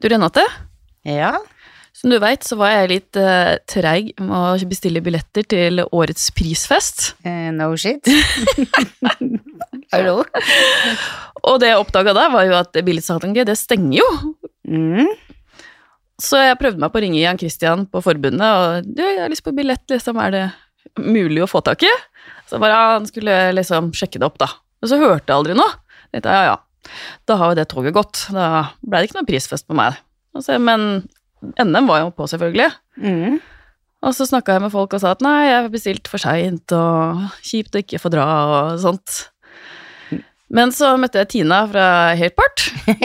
[0.00, 0.40] Du Renate,
[1.04, 1.34] Ja.
[1.92, 6.30] som du veit så var jeg litt uh, treig med å bestille billetter til årets
[6.32, 7.10] prisfest.
[7.26, 8.08] Uh, no shit.
[9.92, 10.22] Hallo?
[11.44, 14.08] Og det jeg oppdaga da, var jo at billettsalget det stenger jo.
[14.64, 15.10] Mm.
[16.20, 19.32] Så jeg prøvde meg på å ringe Jan Christian på forbundet, og du, jeg har
[19.32, 20.46] lyst på billett, liksom, er det
[21.00, 21.92] mulig å få tak i?
[22.48, 24.48] Så bare, han skulle liksom sjekke det opp, da.
[24.80, 25.76] Og så hørte jeg aldri noe.
[26.12, 26.58] Tenkte, ja, ja,
[27.28, 28.26] da har jo det toget gått.
[28.34, 29.98] Da ble det ikke noe prisfest på meg.
[30.36, 31.08] Altså, men
[31.42, 32.70] NM var jo på, selvfølgelig.
[33.00, 33.40] Mm.
[34.00, 36.72] Og så snakka jeg med folk og sa at nei, jeg har bestilt for seint,
[36.72, 39.18] og kjipt å ikke få dra, og sånt.
[40.50, 41.84] Men så møtte jeg Tina fra
[42.18, 42.64] Hairpart.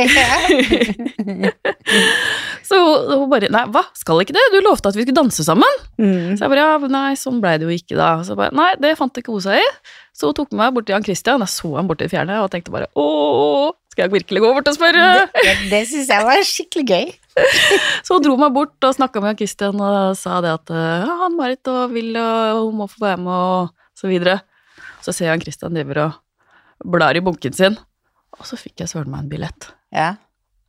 [2.66, 4.46] så hun, hun bare Nei, hva, skal ikke det?
[4.56, 5.84] Du lovte at vi skulle danse sammen.
[6.02, 6.34] mm.
[6.34, 8.10] Så jeg bare ja, nei, sånn blei det jo ikke, da.
[8.26, 9.68] Så bare nei, det fant ikke hun seg i.
[10.16, 11.44] Så hun tok med meg bort til Jan Christian.
[11.46, 14.72] Jeg så ham borti i fjerne og tenkte bare ååå, skal jeg virkelig gå bort
[14.74, 15.06] og spørre?
[15.36, 17.14] Det, det syns jeg var skikkelig gøy.
[18.08, 21.14] Så hun dro meg bort og snakka med Jan Christian og sa det at ja,
[21.22, 24.40] han Marit og vil og hun må få være med og så videre.
[25.06, 26.22] Så ser jeg Jan Christian driver og
[26.84, 27.78] blar i bunken sin,
[28.36, 29.70] og så fikk jeg søren meg en billett.
[29.96, 30.16] Ja.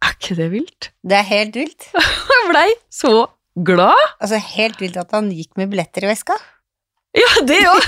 [0.05, 0.91] Er ikke det vilt?
[1.03, 1.89] Det er helt vilt.
[2.37, 3.13] Jeg blei så
[3.67, 4.03] glad.
[4.21, 6.37] Altså, helt vilt at han gikk med billetter i veska.
[7.17, 7.87] Ja, det òg!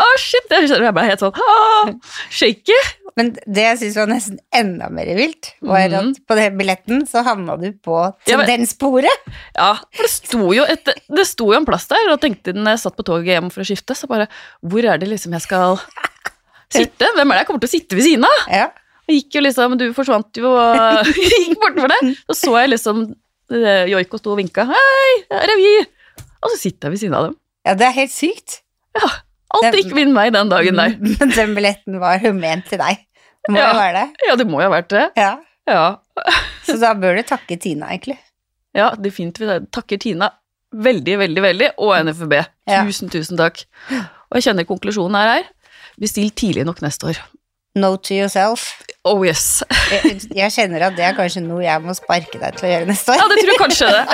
[0.00, 0.52] Å, shit!
[0.52, 1.90] Jeg ble helt sånn ah,
[2.32, 2.76] shaky.
[3.18, 5.96] Men det jeg syns var nesten enda mer vilt, var mm.
[6.00, 9.28] at på den billetten så havna du på Ja, men- tendenssporet.
[9.54, 12.74] Ja, for det sto jo, et, det sto jo en plass der, og tenkte når
[12.74, 14.26] jeg satt på toget hjem for å skifte, så bare
[14.66, 15.78] Hvor er det liksom jeg skal
[16.78, 17.10] sitte?
[17.16, 18.40] Hvem er det jeg kommer til å sitte ved siden av?
[18.52, 18.66] Ja.
[19.04, 22.00] Og gikk jo liksom, Du forsvant jo og gikk bortenfor det.
[22.30, 23.02] Så så jeg liksom
[23.52, 24.64] eh, Joiko sto og vinka.
[24.70, 25.72] Hei, det er vi!
[26.44, 27.36] Og så sitter jeg ved siden av dem.
[27.68, 28.58] ja, det er helt sykt.
[28.98, 29.08] Ja,
[29.54, 30.94] Alt gikk min vei den dagen der.
[31.20, 33.00] Men den billetten var jo ment til deg.
[33.44, 33.70] Det må Ja.
[33.72, 34.26] jo være det.
[34.28, 35.04] Ja, det må jo ha vært det.
[35.20, 35.32] Ja.
[35.68, 35.84] Ja,
[36.66, 38.18] Så da bør du takke Tina, egentlig.
[38.76, 39.70] ja definitivt.
[39.72, 40.28] Takker Tina
[40.74, 42.32] veldig, veldig, veldig, og NFB.
[42.68, 42.82] Ja.
[42.88, 43.62] Tusen, tusen takk.
[43.94, 45.44] Og jeg kjenner konklusjonen her er
[46.00, 47.18] bestill tidlig nok neste år.
[47.74, 48.82] No to yourself.
[49.04, 49.62] Oh yes.
[49.90, 52.86] Jeg, jeg kjenner at det er kanskje noe jeg må sparke deg til å gjøre
[52.90, 53.18] neste år.
[53.18, 54.04] Ja, det tror jeg kanskje det.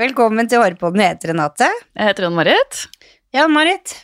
[0.00, 1.02] Velkommen til Hårpodden.
[1.02, 1.68] Jeg heter Renate.
[1.98, 2.72] Jeg heter Ann-Marit.
[3.36, 3.98] Ja, Marit.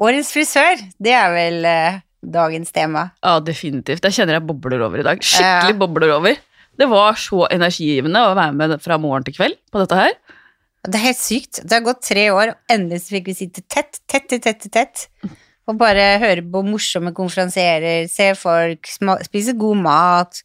[0.00, 3.10] Årets frisør, det er vel eh, dagens tema.
[3.24, 4.04] Ja, definitivt.
[4.04, 5.18] Jeg kjenner jeg bobler over i dag.
[5.24, 5.78] Skikkelig Ja.
[5.80, 6.36] bobler over.
[6.78, 10.12] Det var så energigivende å være med fra morgen til kveld på dette her.
[10.84, 11.60] Det er helt sykt.
[11.66, 15.06] Det har gått tre år, og endelig fikk vi sitte tett, tett, tett, tett, tett.
[15.68, 18.86] Og bare høre på morsomme konferansierer, se folk
[19.22, 20.42] spise god mat,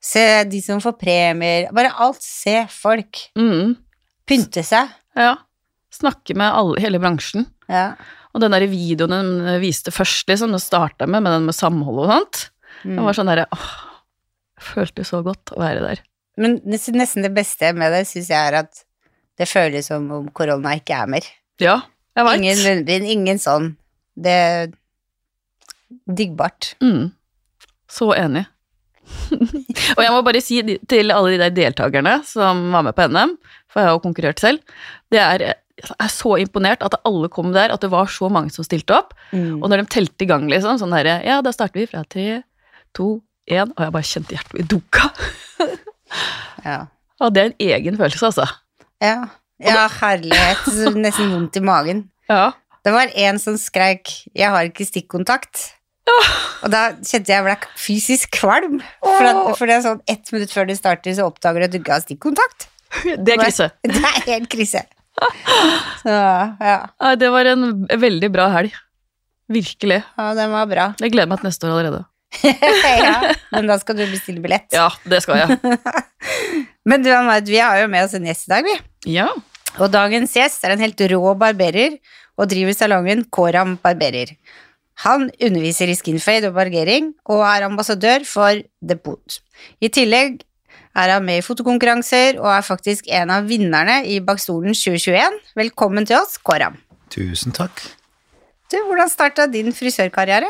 [0.00, 1.72] se de som får premier.
[1.72, 2.22] Bare alt.
[2.22, 3.28] Se folk.
[3.36, 3.74] Mm.
[4.26, 4.88] Pynte seg.
[5.16, 5.36] Ja.
[5.90, 7.46] Snakke med alle, hele bransjen.
[7.68, 7.94] Ja.
[8.34, 12.02] Og den der videoen den viste først, liksom, det starta med, med den med samhold
[12.02, 12.40] og sånt.
[12.82, 12.96] Mm.
[12.96, 13.68] Det var sånn derre åh,
[14.58, 16.02] jeg følte så godt å være der.
[16.40, 18.82] Men nesten det beste med det syns jeg er at
[19.38, 21.28] det føles som om korona ikke er mer.
[21.62, 21.80] Ja,
[22.14, 22.40] jeg veit.
[22.40, 23.72] Ingen munnbind, ingen sånn.
[24.14, 24.74] Det er
[26.10, 26.74] diggbart.
[26.82, 27.12] Mm.
[27.90, 28.44] Så enig.
[29.96, 33.34] og jeg må bare si til alle de der deltakerne som var med på NM,
[33.70, 34.78] for jeg har jo konkurrert selv,
[35.12, 35.44] det er,
[35.82, 39.14] er så imponert at alle kom der, at det var så mange som stilte opp.
[39.32, 39.62] Mm.
[39.62, 42.42] Og når de telte i gang, liksom, sånn derre Ja, da starter vi fra tre,
[42.94, 43.18] to,
[43.50, 45.10] én, og jeg bare kjente hjertet mitt dunka.
[46.64, 46.86] Ja.
[47.20, 48.44] Og det er en egen følelse, altså.
[49.02, 49.24] ja.
[49.62, 50.66] Ja, herlighet.
[50.98, 52.04] Nesten vondt i magen.
[52.30, 52.52] Ja.
[52.84, 55.74] Det var en som skreik 'jeg har ikke stikkontakt'.
[56.64, 58.80] Og da kjente jeg ble fysisk kvalm.
[59.02, 61.72] For, at, for det er sånn ett minutt før du starter, så oppdager du at
[61.72, 62.68] du ikke har stikkontakt.
[63.04, 63.70] Det er krise.
[63.82, 64.84] Det er helt krise.
[66.02, 66.78] Så ja.
[67.20, 68.74] Det var en veldig bra helg.
[69.54, 70.00] Virkelig.
[70.16, 70.90] ja, den var bra.
[71.00, 72.04] Jeg gleder meg til neste år allerede.
[73.04, 74.66] ja, men da skal du bestille billett.
[74.74, 75.78] Ja, det skal jeg.
[76.88, 77.08] Men du,
[77.46, 78.74] vi har jo med oss en gjest i dag, vi.
[79.14, 79.28] Ja.
[79.78, 81.96] Og dagens gjest er en helt rå barberer
[82.36, 84.34] og driver salongen Koram Barberer.
[85.02, 89.40] Han underviser i skinfade og bargering og er ambassadør for The Boot.
[89.82, 90.42] I tillegg
[90.94, 95.40] er han med i fotokonkurranser og er faktisk en av vinnerne i Bakstolen 2021.
[95.58, 96.78] Velkommen til oss, Koram.
[97.12, 97.82] Tusen takk.
[98.70, 100.48] Du, hvordan starta din frisørkarriere?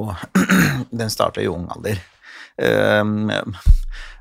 [0.00, 0.14] Og
[1.02, 2.00] den starta i ung alder.
[2.60, 3.28] Ehm,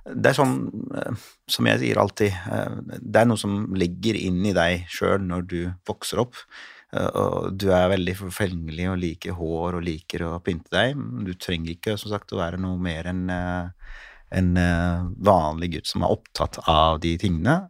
[0.09, 0.53] Det er sånn,
[0.97, 1.17] eh,
[1.51, 5.43] som jeg sier alltid, eh, det er noe som ligger inn i deg sjøl når
[5.45, 6.39] du vokser opp.
[6.95, 10.97] Eh, Og du er veldig forfengelig og liker hår og liker å pynte deg.
[11.27, 13.27] Du trenger ikke som sagt å være noe mer enn
[14.29, 17.61] en eh, vanlig gutt som er opptatt av de tingene.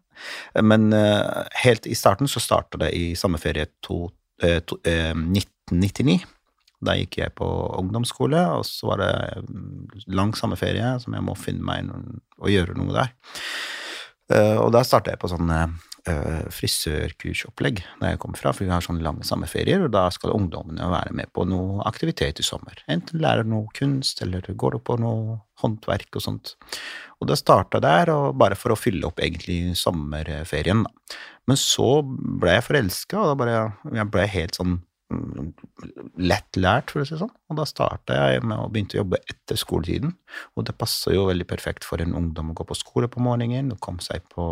[0.60, 4.10] Men eh, helt i starten så starta det i sommerferie to,
[4.44, 6.20] eh, to, 1999.
[6.80, 7.48] Da gikk jeg på
[7.80, 9.14] ungdomsskole, og så var det
[9.50, 13.16] mm, lang sommerferie, som jeg må finne meg noen, og gjøre noe der.
[14.62, 15.50] Og da starta jeg på sånn
[16.08, 20.36] eh, frisørkursopplegg der jeg kom fra, for vi har sånne lange sommerferier, og da skal
[20.36, 22.80] ungdommene være med på noe aktivitet i sommer.
[22.92, 26.56] Enten lære noe kunst, eller går på noe håndverk og sånt.
[27.20, 31.20] Og det starta der, og bare for å fylle opp egentlig sommerferien, da.
[31.50, 33.60] Men så ble jeg forelska, og da bare
[33.98, 34.78] jeg ble helt sånn
[35.12, 35.50] mm,
[36.22, 37.34] lettlært, for å si det sånn.
[37.50, 40.14] Og da starta jeg med å begynne å jobbe etter skoletiden.
[40.56, 43.74] Og det passer jo veldig perfekt for en ungdom å gå på skole på morgenen
[43.74, 44.48] og komme seg på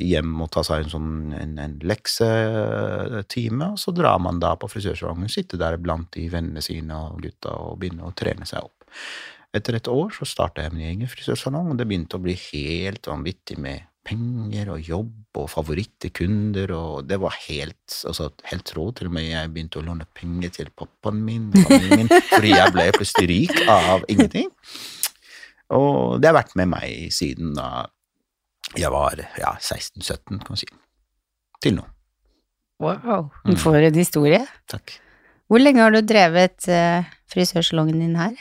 [0.00, 4.70] hjem og ta seg en sånn en, en leksetime, og så drar man da på
[4.72, 8.90] frisørsalongen, sitter der blant de vennene sine og gutta og begynner å trene seg opp.
[9.54, 13.06] Etter et år så starta jeg min egen frisørsalong, og det begynte å bli helt
[13.06, 18.88] vanvittig med penger og jobb og favorittkunder, og det var helt, altså, helt rå.
[18.96, 22.86] Til og med jeg begynte å låne penger til pappaen min, min, fordi jeg ble
[22.96, 24.50] plutselig rik av ingenting.
[25.74, 27.86] Og det har vært med meg siden da
[28.74, 30.68] jeg var ja, 16-17, kan man si.
[31.62, 31.86] Til nå.
[32.82, 33.30] Wow.
[33.46, 33.56] Mm.
[33.60, 34.42] For en historie.
[34.70, 34.98] Takk.
[35.48, 38.34] Hvor lenge har du drevet uh, frisørsalongen din her?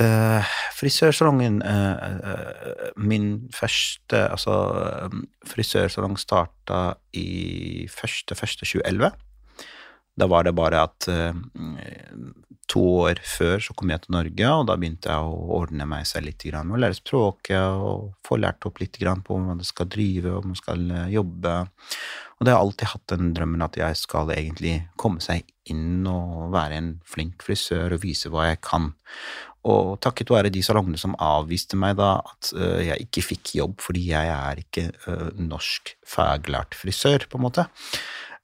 [0.00, 0.40] Uh,
[0.72, 4.54] frisørsalongen uh, uh, Min første altså
[5.10, 9.10] um, frisørsalong starta i første, første 2011.
[10.20, 11.06] Da var det bare at
[12.68, 16.04] to år før så kom jeg til Norge, og da begynte jeg å ordne meg
[16.08, 19.64] seg litt, grann, og lære språket og få lært opp litt grann på hvordan man
[19.64, 21.54] skal drive og man skal jobbe.
[22.36, 26.50] Og det har alltid hatt den drømmen at jeg skal egentlig komme seg inn og
[26.52, 28.90] være en flink frisør og vise hva jeg kan.
[29.68, 33.82] Og takket være de salongene som avviste meg da at uh, jeg ikke fikk jobb
[33.84, 37.66] fordi jeg er ikke uh, norsk faglært frisør, på en måte,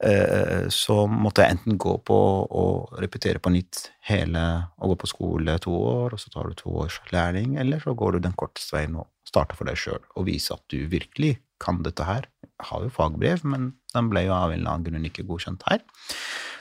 [0.04, 4.44] uh, så måtte jeg enten gå på og repetere på nytt hele
[4.76, 7.96] og gå på skole to år, og så tar du to års lærling, eller så
[7.96, 11.38] går du den korteste veien og starter for deg sjøl og viser at du virkelig
[11.62, 12.28] kan dette her.
[12.44, 15.64] Jeg har jo fagbrev, men den ble jo av en eller annen grunn ikke godkjent
[15.70, 15.80] her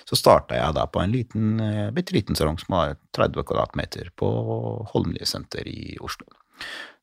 [0.05, 1.61] så starta jeg da på en liten,
[1.95, 4.27] bitte liten salong som var 30 kvadratmeter på
[4.91, 6.29] Holmlia senter i Oslo.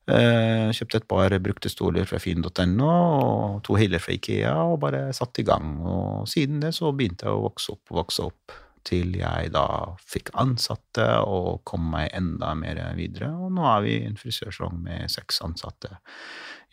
[0.03, 5.43] Kjøpte et par brukte stoler fra finn.no og to hyller fra Ikea og bare satte
[5.43, 5.77] i gang.
[5.79, 9.67] Og siden det så begynte jeg å vokse opp og vokse opp til jeg da
[10.03, 13.31] fikk ansatte og kom meg enda mer videre.
[13.31, 15.95] Og nå er vi en frisørsalong med seks ansatte.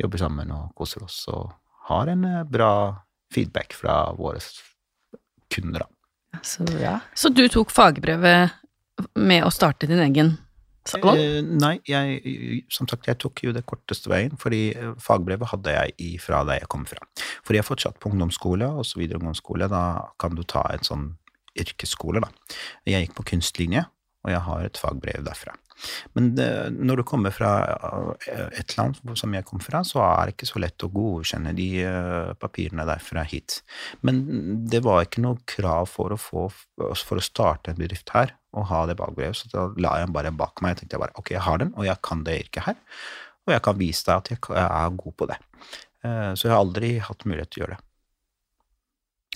[0.01, 1.55] Jobber sammen og koser oss og
[1.91, 2.73] har en bra
[3.35, 4.43] feedback fra våre
[5.55, 5.87] kunder.
[5.87, 6.00] da.
[6.43, 6.99] Så ja.
[7.15, 8.55] Så du tok fagbrevet
[9.19, 10.35] med å starte din egen
[10.89, 11.19] salong?
[11.21, 14.71] Eh, nei, jeg, som sagt, jeg tok jo det korteste veien, fordi
[15.03, 17.03] fagbrevet hadde jeg fra der jeg kom fra.
[17.45, 19.85] For jeg har fortsatt på ungdomsskole og så videre ungdomsskole, da
[20.21, 21.09] kan du ta en sånn
[21.59, 22.31] yrkesskole, da.
[22.89, 23.85] Jeg gikk på kunstlinje,
[24.25, 25.57] og jeg har et fagbrev derfra.
[26.17, 27.53] Men det, når du kommer fra
[28.59, 31.69] et land som jeg kom fra, så er det ikke så lett å godkjenne de
[31.85, 33.61] uh, papirene derfra hit.
[34.07, 34.23] Men
[34.71, 36.47] det var ikke noe krav for å, få,
[36.79, 40.15] for å starte en bedrift her og ha det bakbrevet, så da la jeg den
[40.17, 40.75] bare bak meg.
[40.75, 42.81] Jeg tenkte bare ok, jeg har den, og jeg kan det yrket her.
[43.47, 45.39] Og jeg kan vise deg at jeg er god på det.
[46.03, 47.85] Uh, så jeg har aldri hatt mulighet til å gjøre det.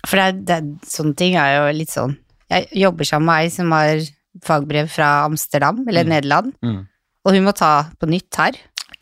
[0.05, 2.13] For det, det, sånne ting er jo litt sånn
[2.51, 4.03] Jeg jobber sammen med ei som har
[4.43, 6.09] fagbrev fra Amsterdam, eller Mm.
[6.11, 6.87] Nederland, Mm.
[7.25, 8.53] og hun må ta på nytt her.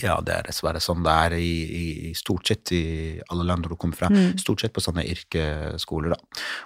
[0.02, 3.62] Ja, det er dessverre sånn det er i, i, i stort sett i alle land
[3.64, 4.08] hvor du kommer fra.
[4.08, 4.36] Mm.
[4.38, 6.16] Stort sett på sånne yrkesskoler, da.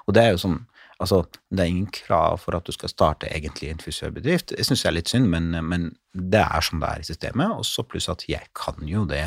[0.09, 0.67] Og det er jo sånn
[1.03, 1.19] Altså,
[1.53, 4.55] det er ingen krav for at du skal starte egentlig en frisørbedrift.
[4.57, 7.53] Det syns jeg er litt synd, men, men det er som det er i systemet.
[7.53, 9.27] Og så pluss at jeg kan jo det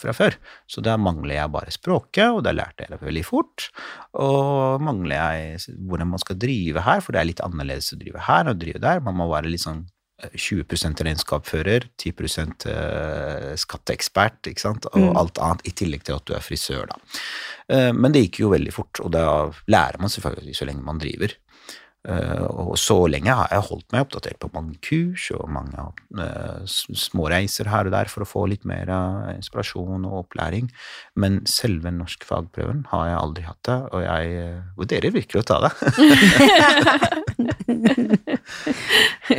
[0.00, 0.38] fra før.
[0.66, 3.68] Så der mangler jeg bare språket, og det lærte jeg veldig fort.
[4.16, 8.24] Og mangler jeg hvordan man skal drive her, for det er litt annerledes å drive
[8.30, 9.04] her og drive der.
[9.04, 9.84] Man må være litt sånn
[10.24, 15.16] 20% regnskapsfører, 10 eh, skatteekspert, ikke sant, og Mm.
[15.20, 16.96] alt annet, i tillegg til at du er frisør, da.
[17.68, 20.98] Eh, Men det gikk jo veldig fort, og da lærer man selvfølgelig så lenge man
[21.00, 21.32] driver.
[22.06, 25.72] Eh, Og så lenge har jeg holdt meg oppdatert på mange kurs og mange
[26.68, 30.68] småreiser s- her og der for å få litt mer eh, inspirasjon og opplæring.
[31.16, 35.56] Men selve norskfagprøven har jeg aldri hatt det, og jeg eh, vurderer virkelig å ta
[35.64, 35.72] det.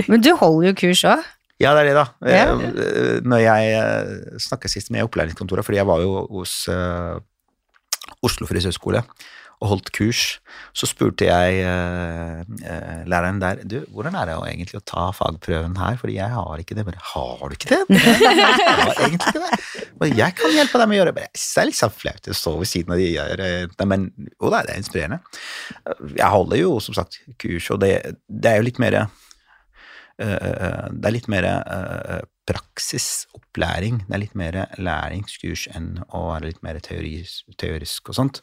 [0.09, 1.21] Men du holder jo kurs òg.
[1.61, 2.05] Ja, det er det, da.
[2.27, 2.49] Ja.
[2.51, 4.09] Eh, Når jeg eh,
[4.43, 7.15] snakket sist med opplæringskontoret, fordi jeg var jo hos eh,
[8.23, 9.03] Oslo frisørskole
[9.63, 10.21] og holdt kurs,
[10.75, 15.77] så spurte jeg eh, eh, læreren der du, hvordan er det egentlig å ta fagprøven
[15.79, 16.85] her, fordi jeg har ikke det.
[16.87, 17.79] Bare, har du ikke det?
[18.65, 19.85] Jeg har egentlig ikke det.
[20.01, 21.25] Men jeg kan hjelpe deg med å gjøre det.
[21.31, 24.61] Det er sånn flaut å stå ved siden av de gjør, det, men jo da,
[24.65, 25.19] det er inspirerende.
[26.17, 27.93] Jeg holder jo som sagt kurs, og det,
[28.27, 29.07] det er jo litt mer eh,
[30.19, 32.19] det er litt mer eh,
[32.49, 34.03] praksisopplæring.
[34.05, 38.41] Det er litt mer læringskurs enn å være litt mer teoris, teorisk og sånt.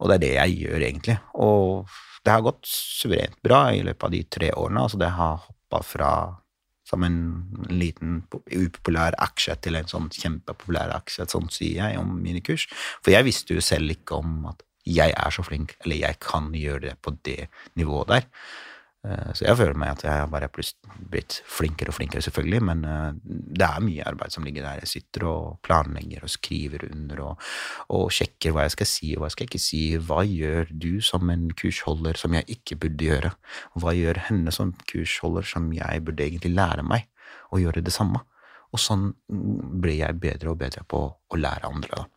[0.00, 1.18] Og det er det jeg gjør, egentlig.
[1.34, 4.86] Og det har gått suverent bra i løpet av de tre årene.
[4.86, 6.14] Altså, det har hoppa fra
[6.84, 7.18] som en
[7.72, 11.26] liten upopulær aksje til en sånn kjempepopulær aksje.
[11.32, 12.66] Sånn sier jeg om mine kurs.
[13.00, 16.50] For jeg visste jo selv ikke om at jeg er så flink, eller jeg kan
[16.52, 17.48] gjøre det på det
[17.80, 18.26] nivået der.
[19.04, 22.84] Eh, så jeg føler meg at jeg har bare blitt flinkere og flinkere, selvfølgelig, men
[22.88, 23.18] eh,
[23.60, 24.80] det er mye arbeid som ligger der.
[24.84, 27.48] Jeg sitter og planlegger og skriver under og,
[27.92, 29.82] og sjekker hva jeg skal si og hva jeg skal ikke si.
[30.08, 33.34] Hva gjør du som en kursholder som jeg ikke burde gjøre?
[33.76, 37.10] Hva gjør henne som kursholder som jeg burde egentlig lære meg
[37.52, 38.24] å gjøre det samme?
[38.74, 42.00] Og sånn blir jeg bedre og bedre på å lære andre.
[42.00, 42.08] da.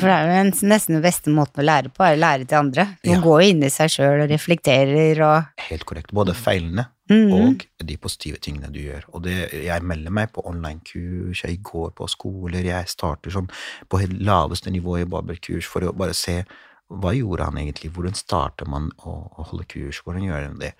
[0.00, 2.60] For det er jo nesten den beste måten å lære på, er å lære til
[2.60, 2.86] andre.
[3.04, 3.24] Man ja.
[3.24, 6.14] går inn i seg sjøl og reflekterer og Helt korrekt.
[6.16, 7.34] Både feilene mm.
[7.36, 9.06] og de positive tingene du gjør.
[9.14, 13.50] Og det, jeg melder meg på online-kurs, jeg går på skoler, jeg starter sånn
[13.90, 16.40] på helt laveste nivå i Babel-kurs for å bare se
[16.90, 20.72] hva gjorde han egentlig, hvordan starter man å, å holde kurs, hvordan gjør han det?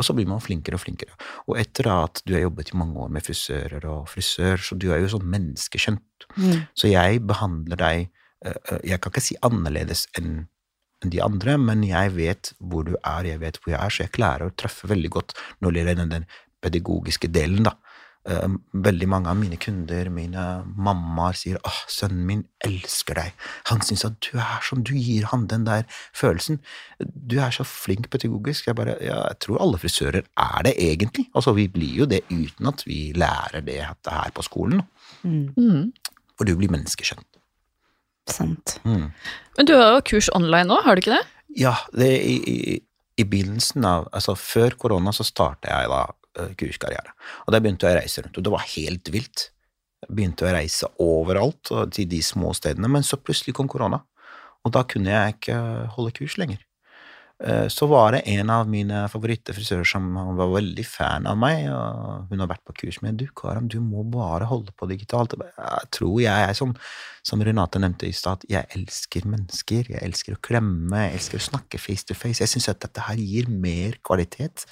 [0.00, 1.16] Og så blir man flinkere og flinkere.
[1.44, 4.88] Og etter at du har jobbet i mange år med frisører og frisør, så du
[4.94, 6.28] er jo sånn menneskekjent.
[6.38, 6.62] Mm.
[6.72, 8.08] Så jeg behandler deg
[8.44, 10.46] jeg kan ikke si annerledes enn
[11.06, 14.14] de andre, men jeg vet hvor du er, jeg vet hvor jeg er, så jeg
[14.16, 16.26] klarer å treffe veldig godt når det gjelder den
[16.64, 17.76] pedagogiske delen, da.
[18.28, 20.44] Eh, veldig mange av mine kunder, mine
[20.76, 23.32] mammaer, sier 'Åh, sønnen min elsker deg'.
[23.70, 26.60] Han syns at du er som du gir han den der følelsen.
[27.00, 28.66] Du er så flink pedagogisk.
[28.66, 31.30] Jeg bare Ja, jeg tror alle frisører er det, egentlig.
[31.34, 34.82] Altså, vi blir jo det uten at vi lærer det her på skolen.
[35.22, 35.92] Mm.
[36.36, 37.37] For du blir menneskeskjønt.
[38.28, 38.78] Sant.
[38.84, 39.08] Mm.
[39.58, 41.24] Men du har jo kurs online nå, har du ikke det?
[41.58, 42.78] Ja, det i, i,
[43.18, 47.14] i begynnelsen av Altså før korona så starta jeg da uh, kurskarriere.
[47.46, 49.48] Og da begynte jeg å reise rundt, og det var helt vilt.
[50.04, 54.04] Jeg begynte å reise overalt, til de små stedene, men så plutselig kom korona.
[54.66, 55.58] Og da kunne jeg ikke
[55.96, 56.60] holde kurs lenger.
[57.44, 62.32] Eh, så var det en av mine favorittfrisører som var veldig fan av meg, og
[62.32, 65.36] hun har vært på kurs med du, Karam, du må bare holde på digitalt.
[65.38, 66.74] Jeg tror jeg er sånn,
[67.22, 71.46] som Renate nevnte i stad, jeg elsker mennesker, jeg elsker å klemme, jeg elsker å
[71.46, 72.42] snakke face to face.
[72.42, 74.66] Jeg syns at dette her gir mer kvalitet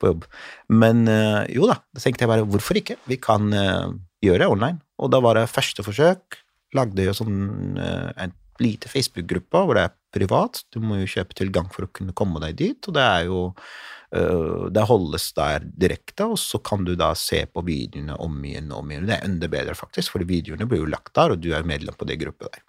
[0.00, 0.24] på jobb.
[0.72, 3.00] Men eh, jo da, da tenkte jeg bare hvorfor ikke?
[3.10, 3.92] Vi kan uh,
[4.24, 4.80] gjøre det online.
[5.02, 6.40] Og da var det første forsøk.
[6.76, 8.32] Lagde jo sånn et
[8.64, 10.62] lite Facebook-gruppe hvor det er privat.
[10.72, 13.42] Du må jo kjøpe tilgang for å kunne komme deg dit, og det er jo
[13.52, 18.72] uh, Det holdes der direkte, og så kan du da se på videoene om igjen
[18.72, 19.08] og om igjen.
[19.08, 21.96] Det er enda bedre, faktisk, for videoene blir jo lagt der, og du er medlem
[21.98, 22.64] på det gruppet der.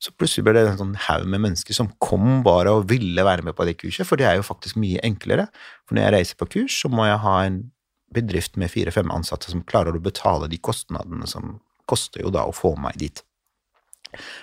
[0.00, 3.44] Så plutselig ble det en sånn haug med mennesker som kom bare og ville være
[3.44, 5.50] med på det kurset, for det er jo faktisk mye enklere.
[5.84, 7.58] For når jeg reiser på kurs, så må jeg ha en
[8.14, 11.58] bedrift med fire-fem ansatte som klarer å betale de kostnadene som
[11.90, 13.20] koster jo da å få meg dit.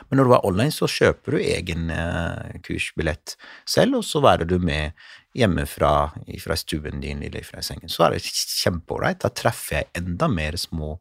[0.09, 3.35] Men når du er online, så kjøper du egen eh, kursbillett
[3.67, 4.95] selv, og så værer du med
[5.37, 5.93] hjemmefra
[6.41, 7.91] fra stuen din eller fra sengen.
[7.91, 9.21] Så er det kjempeålreit.
[9.23, 10.95] Da treffer jeg enda mer små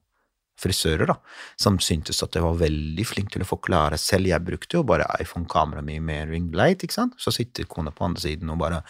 [0.61, 1.17] frisører da,
[1.61, 4.31] som syntes at jeg var veldig flink til å forklare selv.
[4.31, 7.17] Jeg brukte jo bare iPhone-kameraet mitt med ringlight, ikke sant.
[7.21, 8.81] Så sitter kona på andre siden og bare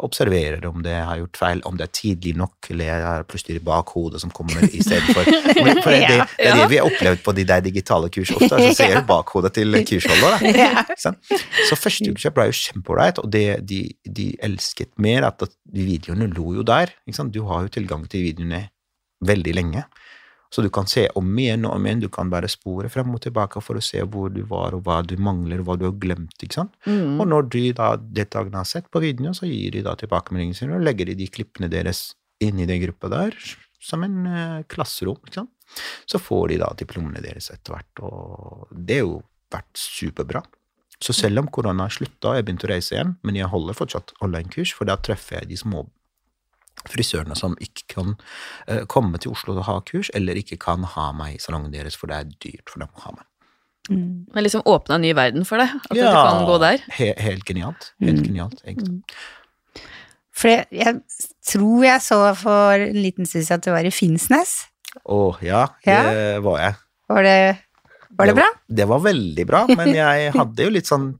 [0.00, 3.64] observerer om det har gjort feil, om det er tidlig nok, eller jeg har plutselig
[3.66, 5.28] bakhodet som kommer istedenfor.
[5.80, 8.50] For det, det, det er det vi har opplevd på de der digitale kurs ofte,
[8.50, 10.40] så ser du bakhodet til kursholder.
[10.96, 11.14] Da.
[11.68, 16.30] Så første ukekjøp ble jo kjempeålreit, og det de, de, elsket mer, at de videoene
[16.32, 16.94] lo jo der.
[17.06, 17.34] ikke sant?
[17.34, 18.68] Du har jo tilgang til videoene
[19.26, 19.84] veldig lenge.
[20.50, 23.22] Så du kan se om igjen og om igjen, du kan bare spore frem og
[23.22, 25.96] tilbake for å se hvor du var, og hva du mangler, og hva du har
[26.02, 26.34] glemt.
[26.42, 26.74] ikke sant?
[26.90, 27.20] Mm.
[27.22, 30.78] Og når de da deltakerne har sett på videoen, så gir de da tilbakemeldingene sine,
[30.78, 32.08] og legger de de klippene deres
[32.42, 33.36] inn i den gruppa der,
[33.80, 35.20] som en uh, klasserom.
[35.22, 35.54] ikke sant?
[36.10, 39.20] Så får de da diplomene deres etter hvert, og det har jo
[39.54, 40.42] vært superbra.
[41.00, 43.78] Så selv om korona har slutta og jeg begynte å reise igjen, men jeg holder
[43.78, 45.86] fortsatt online-kurs, for da treffer jeg de små
[46.88, 48.14] frisørene som ikke kan
[48.70, 51.98] uh, komme til Oslo og ha kurs, eller ikke kan ha meg i salongen deres,
[51.98, 53.26] for det er dyrt for dem å ha meg.
[53.90, 54.26] Mm.
[54.34, 55.72] Men liksom åpna en ny verden for deg?
[55.90, 56.82] At ja, du kan gå der?
[56.94, 57.92] He helt genialt.
[58.02, 58.26] Helt mm.
[58.28, 59.00] genialt, egentlig.
[59.00, 59.86] Mm.
[60.40, 61.00] For jeg, jeg,
[61.50, 64.54] tror jeg så for en liten stund siden at du var i Finnsnes.
[65.04, 66.38] Å ja, det ja.
[66.44, 66.78] var jeg.
[67.10, 67.40] Var det,
[68.14, 68.46] var det, det bra?
[68.80, 71.10] det var veldig bra, men jeg hadde jo litt sånn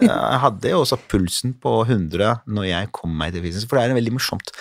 [0.00, 3.90] Jeg hadde jo også pulsen på 100 når jeg kom meg til Finnsnes, for det
[3.90, 4.54] er veldig morsomt.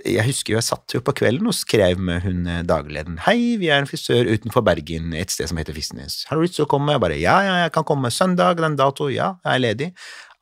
[0.00, 3.18] Jeg husker jo jeg satt jo på kvelden og skrev med hun dagleden daglederen.
[3.26, 6.22] Hei, vi er en frisør utenfor Bergen, et sted som heter Fisnes.
[6.30, 6.94] Har du lyst til å komme?
[6.94, 9.90] Jeg bare ja, ja, jeg kan komme søndag, den dato, ja, jeg er ledig.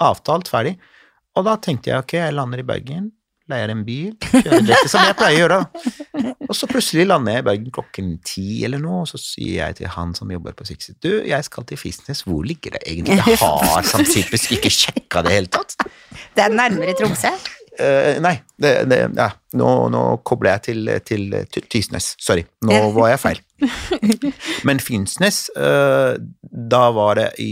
[0.00, 0.76] Avtalt, ferdig.
[1.34, 3.10] Og da tenkte jeg ok, jeg lander i Bergen,
[3.50, 6.34] leier en bil, kjører dette som jeg pleier å gjøre.
[6.46, 9.80] Og så plutselig lander jeg i Bergen klokken ti eller noe, og så sier jeg
[9.80, 13.18] til han som jobber på Sixit, du, jeg skal til Fisnes, hvor ligger det egentlig?
[13.18, 15.74] Jeg har sannsynligvis ikke sjekka det i hele tatt.
[16.38, 17.34] Det er nærmere Tromsø.
[17.78, 22.12] Eh, nei, det, det, ja, nå, nå kobler jeg til, til, til Tysnes.
[22.20, 23.40] Sorry, nå var jeg feil.
[24.68, 26.16] Men Finnsnes, uh,
[26.50, 27.50] da var det i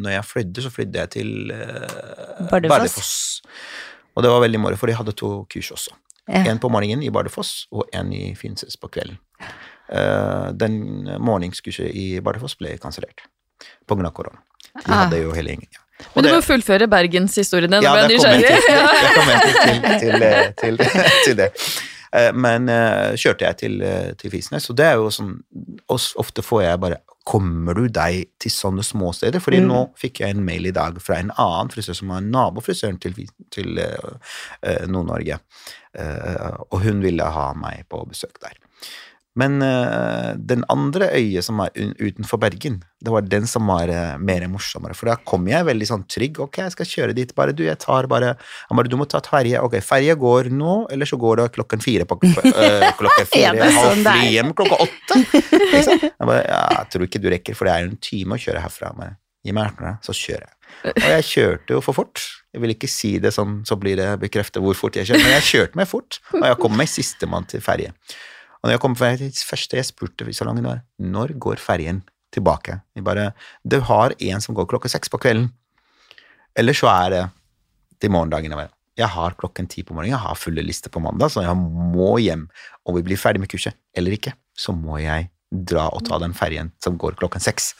[0.00, 3.42] Når jeg flydde, så flydde jeg til uh, Bardufoss.
[4.16, 5.94] Og det var veldig moro, for de hadde to kurs også.
[6.26, 6.42] Ja.
[6.50, 9.18] En på morgenen i Bardufoss, og en i Finnsnes på kvelden.
[10.60, 10.74] Den
[11.18, 13.24] morgenskurset i Bardufoss ble kansellert
[13.90, 14.38] av korona.
[14.74, 15.04] De Ah.
[15.04, 15.70] hadde jo hele gjengen.
[15.74, 15.80] Ja.
[16.14, 17.82] Men du må fullføre bergenshistorien din.
[17.84, 18.74] ja, det kommer jeg til.
[19.04, 19.54] Jeg kommer til,
[20.00, 20.12] til,
[20.60, 21.50] til, til, til det.
[22.16, 25.36] Eh, Men uh, kjørte jeg til, eh, til Fisnes, og det er jo sånn
[25.94, 26.98] Ofte får jeg bare
[27.30, 29.38] Kommer du deg til sånne småsteder?
[29.44, 29.68] Fordi Mm.
[29.70, 33.14] nå fikk jeg en mail i dag fra en annen frisør som var nabofrisøren til,
[33.54, 34.32] til eh,
[34.66, 35.36] eh, Nord-Norge,
[36.00, 38.56] uh, og hun ville ha meg på besøk der.
[39.38, 41.70] Men uh, den andre øyet som er
[42.00, 44.96] utenfor Bergen, det var den som var uh, mer morsommere.
[44.98, 46.40] For da kom jeg veldig sånn trygg.
[46.42, 47.34] Ok, jeg skal kjøre dit.
[47.38, 48.34] Bare du, jeg tar bare
[48.68, 49.62] Han bare, du må ta ferje.
[49.62, 53.54] Ok, ferja går nå, eller så går det klokken fire på uh, klokka fire.
[53.54, 55.20] ja, halv sånn fly hjem klokka åtte.
[55.22, 56.06] Liksom.
[56.20, 58.62] Jeg bare, ja, jeg tror ikke du rekker, for det er en time å kjøre
[58.64, 58.90] herfra.
[58.98, 59.14] Men
[59.46, 60.56] gi meg hjertene, så kjører jeg.
[60.90, 62.22] Og jeg kjørte jo for fort.
[62.54, 65.34] Jeg vil ikke si det sånn, så blir det bekreftet hvor fort jeg kjører, men
[65.38, 67.94] jeg kjørte meg fort, og jeg kom meg sistemann til ferje.
[68.60, 72.02] Og når jeg kom fra det første jeg spurte i salongen var, når går ferjen
[72.34, 72.80] tilbake?
[72.94, 73.30] Jeg bare,
[73.64, 75.48] du har en som går klokka seks på kvelden,
[76.58, 77.24] eller så er det
[78.02, 78.52] til morgendagen.
[79.00, 82.12] Jeg har klokken ti på morgenen, jeg har fulle lister på mandag, så jeg må
[82.20, 82.48] hjem.
[82.84, 86.34] Om vi blir ferdig med kurset, eller ikke, så må jeg dra og ta den
[86.36, 87.72] ferjen som går klokken seks.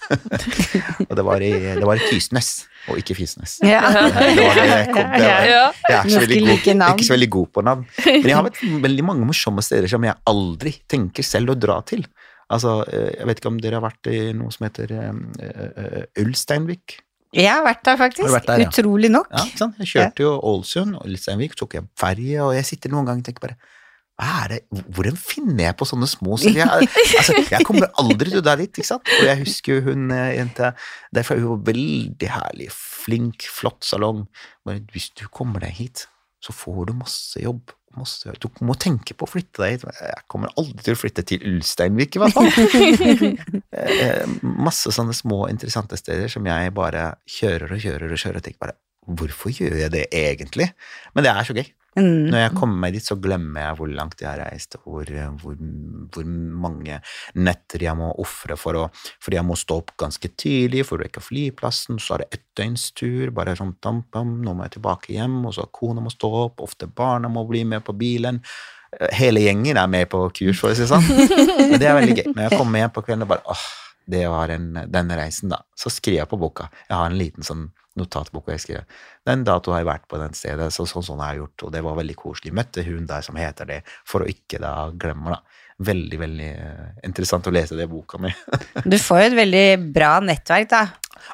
[1.08, 2.48] og det var i, det var i Tysnes,
[2.90, 3.58] og ikke Fisnes.
[3.62, 3.84] Ja.
[3.94, 6.98] Det var det jeg kom er ikke så, veldig god, like jeg navn.
[6.98, 7.84] ikke så veldig god på navn.
[8.08, 11.78] Men jeg har vært veldig mange morsomme steder som jeg aldri tenker selv å dra
[11.86, 12.04] til.
[12.50, 15.14] Altså, eh, Jeg vet ikke om dere har vært i noe som heter eh,
[15.46, 16.98] eh, Ulsteinvik?
[17.30, 18.32] Jeg har vært der, faktisk.
[18.34, 18.70] Vært der, ja?
[18.72, 19.30] Utrolig nok.
[19.30, 19.68] Ja?
[19.78, 23.28] Jeg kjørte jo Ålesund og Ulsteinvik, tok jeg ferje, og jeg sitter noen ganger og
[23.28, 23.58] tenker bare
[24.50, 24.60] det,
[24.92, 26.36] Hvordan finner jeg på sånne små?
[26.44, 29.10] Jeg, altså, jeg kommer aldri til deg dit, ikke sant?
[29.16, 30.72] Og jeg husker jo hun eh, jenta
[31.16, 34.26] Derfor er hun var veldig herlig, flink, flott salong.
[34.66, 36.06] Bare hvis du kommer deg hit,
[36.44, 37.72] så får du masse jobb.
[37.98, 39.86] Masse, du må tenke på å flytte deg hit.
[40.04, 42.50] Jeg kommer aldri til å flytte til Ulsteinvik, i hvert fall.
[43.80, 48.44] Eh, masse sånne små, interessante steder som jeg bare kjører og kjører og kjører og
[48.44, 48.76] tenker bare
[49.16, 50.66] Hvorfor gjør jeg det egentlig?
[51.16, 51.70] Men det er så gøy.
[51.98, 52.30] Mm.
[52.30, 55.08] Når jeg kommer meg dit, så glemmer jeg hvor langt jeg har reist, og hvor,
[55.42, 55.56] hvor,
[56.14, 56.28] hvor
[56.64, 57.00] mange
[57.34, 61.04] netter jeg må ofre for å Fordi jeg må stå opp ganske tidlig for å
[61.04, 65.40] rekke flyplassen, så er det ettdøgnstur, bare sånn tam, tam, nå må jeg tilbake hjem,
[65.50, 68.38] og så kona må stå opp, ofte barna må bli med på bilen.
[68.94, 71.06] Eh, Hele gjengen er med på kurs, for å si det sånn.
[71.70, 72.26] Men det er veldig gøy.
[72.36, 73.66] Når jeg kommer hjem på kvelden og bare åh,
[74.10, 75.62] det var en, den reisen, da.
[75.78, 76.68] Så skriver jeg på boka.
[76.88, 77.68] Jeg har en liten sånn
[77.98, 81.22] notatbok hvor jeg skriver den dato har jeg vært på den stedet, så sånn sånn
[81.22, 82.54] har jeg gjort, og det var veldig koselig.
[82.56, 85.66] Møtte hun der som heter det, for å ikke da glemme, da.
[85.80, 88.32] Veldig, veldig eh, interessant å lese det boka mi.
[88.92, 90.84] Du får jo et veldig bra nettverk, da.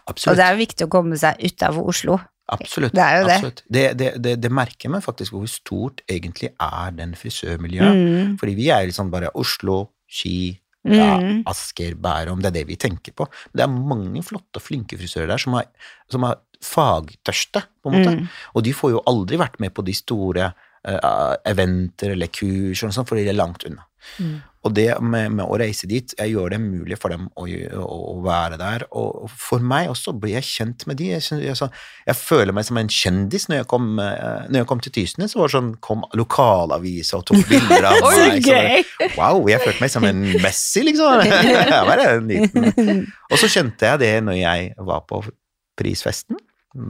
[0.07, 0.33] Absolutt.
[0.33, 2.19] Og det er jo viktig å komme seg utafor Oslo.
[2.55, 2.95] Absolutt.
[2.95, 3.37] Det er jo det.
[3.37, 3.63] absolutt.
[3.67, 7.99] Det, det, det, det merker meg faktisk hvor stort egentlig er den frisørmiljøet.
[7.99, 8.37] Mm.
[8.39, 10.55] Fordi vi er liksom bare Oslo, Ski,
[10.95, 11.43] ja, Mm.
[11.47, 13.27] Asker, Bærum, det er det vi tenker på.
[13.53, 15.65] Det er mange flotte og flinke frisører der som er,
[16.13, 18.15] som er fagtørste, på en måte.
[18.17, 18.29] Mm.
[18.55, 20.53] Og de får jo aldri vært med på de store
[20.87, 23.85] eventer eller kurs og sånt, fordi de er langt unna.
[24.23, 24.37] Mm.
[24.67, 27.85] Og det med, med å reise dit, jeg gjør det mulig for dem å, å,
[27.87, 28.85] å være der.
[28.99, 31.13] Og for meg også blir jeg kjent med de.
[31.13, 31.69] Jeg, jeg,
[32.09, 35.35] jeg føler meg som en kjendis når jeg kom, eh, når jeg kom til Tysnes.
[35.35, 38.43] Så var det sånn, kom lokalaviser og tok bilder av meg.
[38.43, 39.13] gøy!
[39.15, 41.23] Wow, jeg følte meg som en Messi, liksom.
[41.77, 43.05] Jeg var en liten.
[43.31, 45.21] Og så kjente jeg det når jeg var på
[45.79, 46.39] prisfesten,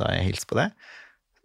[0.00, 0.70] da jeg hilste på det.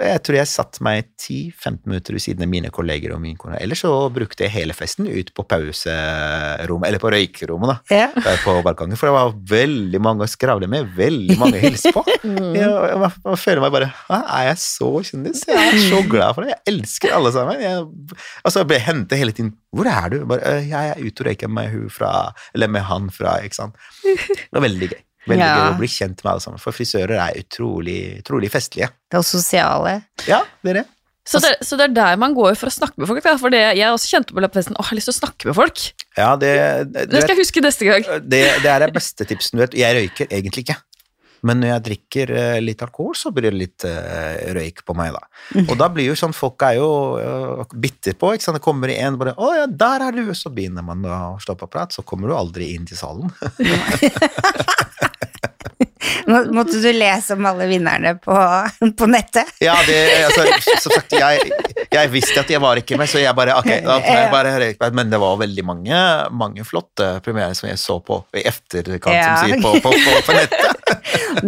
[0.02, 3.60] Jeg tror jeg satt meg 10-15 minutter ved siden av mine kolleger og min kone.
[3.62, 8.02] Ellers så brukte jeg hele festen ut på pauserommet, eller på røykerommet, da.
[8.02, 8.08] Ja.
[8.46, 12.06] På balkongen, for det var veldig mange å skravle med, veldig mange å hilse på.
[12.22, 12.54] Mm.
[12.54, 15.42] Jeg, jeg, jeg, føler meg bare «Hæ, Er jeg så kjendis?
[15.50, 16.54] Jeg er så glad for det.
[16.54, 17.64] Jeg elsker alle sammen.
[17.64, 17.88] Jeg,
[18.44, 19.52] altså, jeg ble hentet hele tiden.
[19.74, 20.20] Hvor er du?
[20.30, 22.12] Bare, «Øh, jeg er ute og røyker med, hun fra,
[22.54, 23.90] eller med han fra ikke sant?
[24.06, 25.02] Det var veldig gøy.
[25.30, 25.52] Veldig Ja.
[25.58, 28.90] gøy å bli kjent med alle sammen, for frisører er utrolig, utrolig festlige.
[29.14, 30.02] Og sosiale.
[30.28, 30.88] Ja, det er det.
[31.32, 33.22] Så det, så det er der man går for å snakke med folk.
[33.40, 35.56] For det, jeg også kjente på løpefesten Å, jeg har lyst til å snakke med
[35.60, 35.84] folk.
[36.18, 36.54] Ja, det,
[36.92, 38.08] det, Det skal jeg huske neste gang.
[38.26, 39.78] det, det er det beste tipsen, du vet.
[39.78, 40.80] Jeg røyker egentlig ikke.
[41.46, 45.16] Men når jeg drikker eh, litt alkohol, så blir det litt eh, røyk på meg,
[45.16, 45.24] da.
[45.64, 48.60] Og da blir jo sånn, folk er jo uh, bitter på, ikke sant.
[48.60, 51.70] Det kommer en bare 'Å ja, der er du', så begynner man å slå på
[51.72, 53.34] prat, så kommer du aldri inn til salen.
[56.28, 58.36] Må- Måtte du lese om alle vinnerne på,
[58.98, 59.52] på nettet?
[59.62, 60.46] Ja, det, altså,
[60.82, 61.52] som sagt, jeg,
[61.94, 64.92] jeg visste at jeg var ikke med, så jeg bare, ok, da jeg bare.
[64.98, 66.02] Men det var veldig mange,
[66.34, 69.36] mange flotte premierer som jeg så på i efterkant, Ja.
[69.38, 70.78] som sier, på, på, på, på nettet.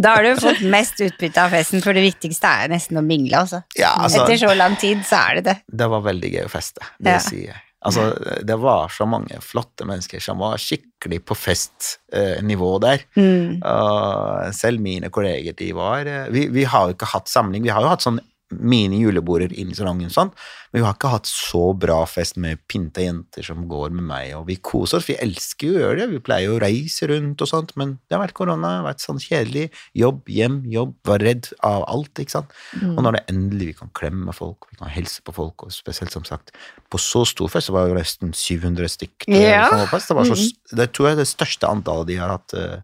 [0.04, 3.42] Da har du fått mest utbytte av festen, for det viktigste er nesten å mingle,
[3.44, 3.60] altså.
[3.78, 5.56] Ja, altså, Etter så lang tid, så er det det.
[5.82, 7.22] det var veldig gøy å feste, det Ja.
[7.24, 7.62] sier jeg.
[7.84, 8.10] Altså,
[8.48, 13.04] det var så mange flotte mennesker som var skikkelig på festnivå der.
[13.20, 13.60] Mm.
[13.60, 17.66] Og selv mine kolleger, de var eh, Vi, vi har jo ikke hatt samling.
[17.66, 18.22] Vi har jo hatt sånn
[18.60, 20.32] mini-juleborder inn i salongen, sånn,
[20.74, 24.32] men vi har ikke hatt så bra fest med pynta jenter som går med meg,
[24.38, 25.08] og vi koser oss.
[25.10, 26.08] Vi elsker jo å gjøre det.
[26.16, 29.22] Vi pleier jo å reise rundt og sånt, men det har vært korona, vært sånn
[29.22, 29.68] kjedelig.
[29.98, 30.96] Jobb, hjem, jobb.
[31.06, 32.56] Var redd av alt, ikke sant.
[32.82, 32.96] Mm.
[32.98, 36.12] Og når det endelig vi kan klemme folk, vi kan hilse på folk, og spesielt
[36.14, 36.52] som sagt
[36.90, 39.28] På så stor fest så var det nesten 700 stykk.
[39.30, 39.70] eh, Ja.
[39.70, 39.88] Det,
[40.18, 40.36] var så,
[40.76, 42.82] det tror jeg er det største antallet de har hatt eh,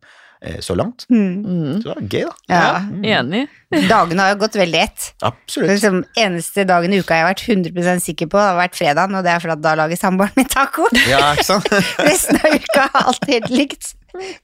[0.63, 1.06] så langt.
[1.12, 1.43] Mm.
[1.43, 1.82] Mm.
[1.82, 2.56] Så det var gøy, da.
[2.56, 3.19] Ja.
[3.19, 3.41] Enig.
[3.89, 5.08] Dagene har jo gått veldig ett.
[5.28, 5.73] Absolutt.
[5.73, 9.25] Liksom, eneste dagen i uka jeg har vært 100% sikker på, har vært fredagen, og
[9.25, 10.88] det er fordi da lager samboeren min taco.
[11.10, 11.67] Ja, ikke sant?
[12.08, 13.91] Resten av uka har alt helt likt.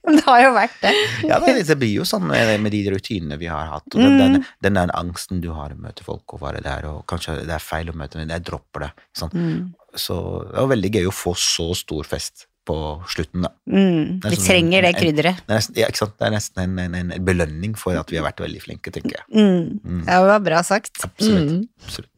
[0.06, 0.92] Men det har jo vært det.
[1.26, 4.18] Ja, det, det blir jo sånn med, med de rutinene vi har hatt, og den,
[4.20, 7.56] den, den der angsten du har å møte folk og være der, og kanskje det
[7.56, 8.92] er feil å møte, men jeg dropper det.
[9.16, 9.34] Sånn.
[9.34, 9.64] Mm.
[9.96, 12.76] Så det var veldig gøy å få så stor fest på
[13.10, 13.52] slutten, da.
[13.70, 14.18] Mm.
[14.24, 15.44] Vi sånn trenger det krydderet.
[15.46, 16.16] Er ja, ikke sant?
[16.18, 19.20] Det er nesten en, en, en belønning for at vi har vært veldig flinke, tenker
[19.20, 19.26] jeg.
[19.30, 19.78] Mm.
[19.80, 20.02] Mm.
[20.02, 20.98] Ja, det var bra sagt.
[21.06, 21.52] Absolutt.
[21.52, 21.86] Mm.
[21.86, 22.12] absolutt.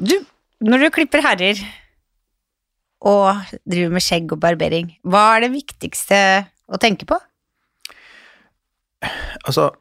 [0.00, 0.16] Du,
[0.64, 1.60] når du klipper herrer
[3.02, 6.18] og driver med skjegg og barbering, hva er det viktigste
[6.72, 7.18] å tenke på?
[9.42, 9.72] Altså,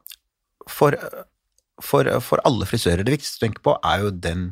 [0.70, 0.98] for,
[1.82, 4.50] for, for alle frisører, det viktigste å tenke på er jo den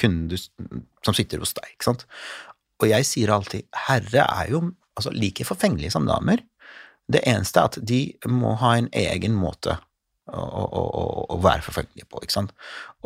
[0.00, 0.36] kunden du,
[1.04, 2.06] som sitter hos deg, ikke sant?
[2.80, 4.62] Og jeg sier alltid, herre er jo
[4.96, 6.42] altså, like forfengelige som damer.
[7.10, 9.76] Det eneste er at de må ha en egen måte
[10.30, 12.54] å, å, å, å være forfengelige på, ikke sant?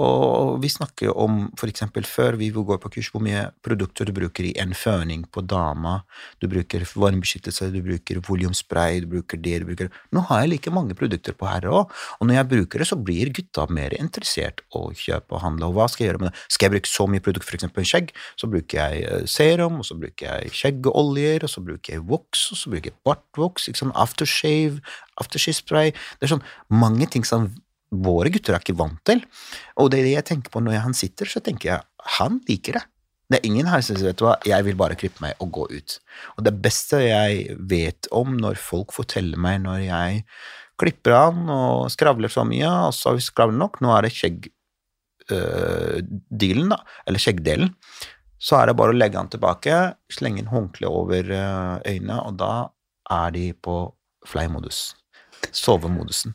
[0.03, 4.13] Og vi snakker jo om, eksempel før vi går på kurs, hvor mye produkter du
[4.17, 6.01] bruker i en føning på dama,
[6.43, 10.73] du bruker varmebeskyttelse, du bruker volumspray, du bruker det, du bruker Nå har jeg like
[10.75, 14.65] mange produkter på herre òg, og når jeg bruker det, så blir gutta mer interessert
[14.75, 16.43] å kjøpe og handle, og hva skal jeg gjøre med det?
[16.57, 19.99] Skal jeg bruke så mye produkt, eksempel skjegg, så bruker jeg eh, serum, og så
[20.01, 24.83] bruker jeg skjeggeoljer, og så bruker jeg voks, og så bruker jeg bartvoks, liksom aftershave,
[25.23, 27.53] aftershave-spray, det er sånn mange ting som
[28.05, 29.23] våre gutter er ikke vant til.
[29.81, 31.81] Og det er det jeg tenker på når han sitter, så tenker jeg
[32.19, 32.85] han liker det.
[33.31, 35.65] Det er ingen her som sier vet hva, jeg vil bare klippe meg og gå
[35.73, 35.91] ut.
[36.37, 40.11] Og det beste jeg vet om når folk forteller meg når jeg
[40.81, 44.17] klipper han og skravler så mye, og så har vi skravlet nok, nå er det
[44.19, 47.71] skjeggdealen, da, eller skjeggdelen,
[48.45, 49.75] så er det bare å legge han tilbake,
[50.13, 52.55] slenge en håndkle over øh, øynene, og da
[53.15, 53.77] er de på
[54.29, 54.79] fly-modus.
[55.55, 56.33] Sovemodusen.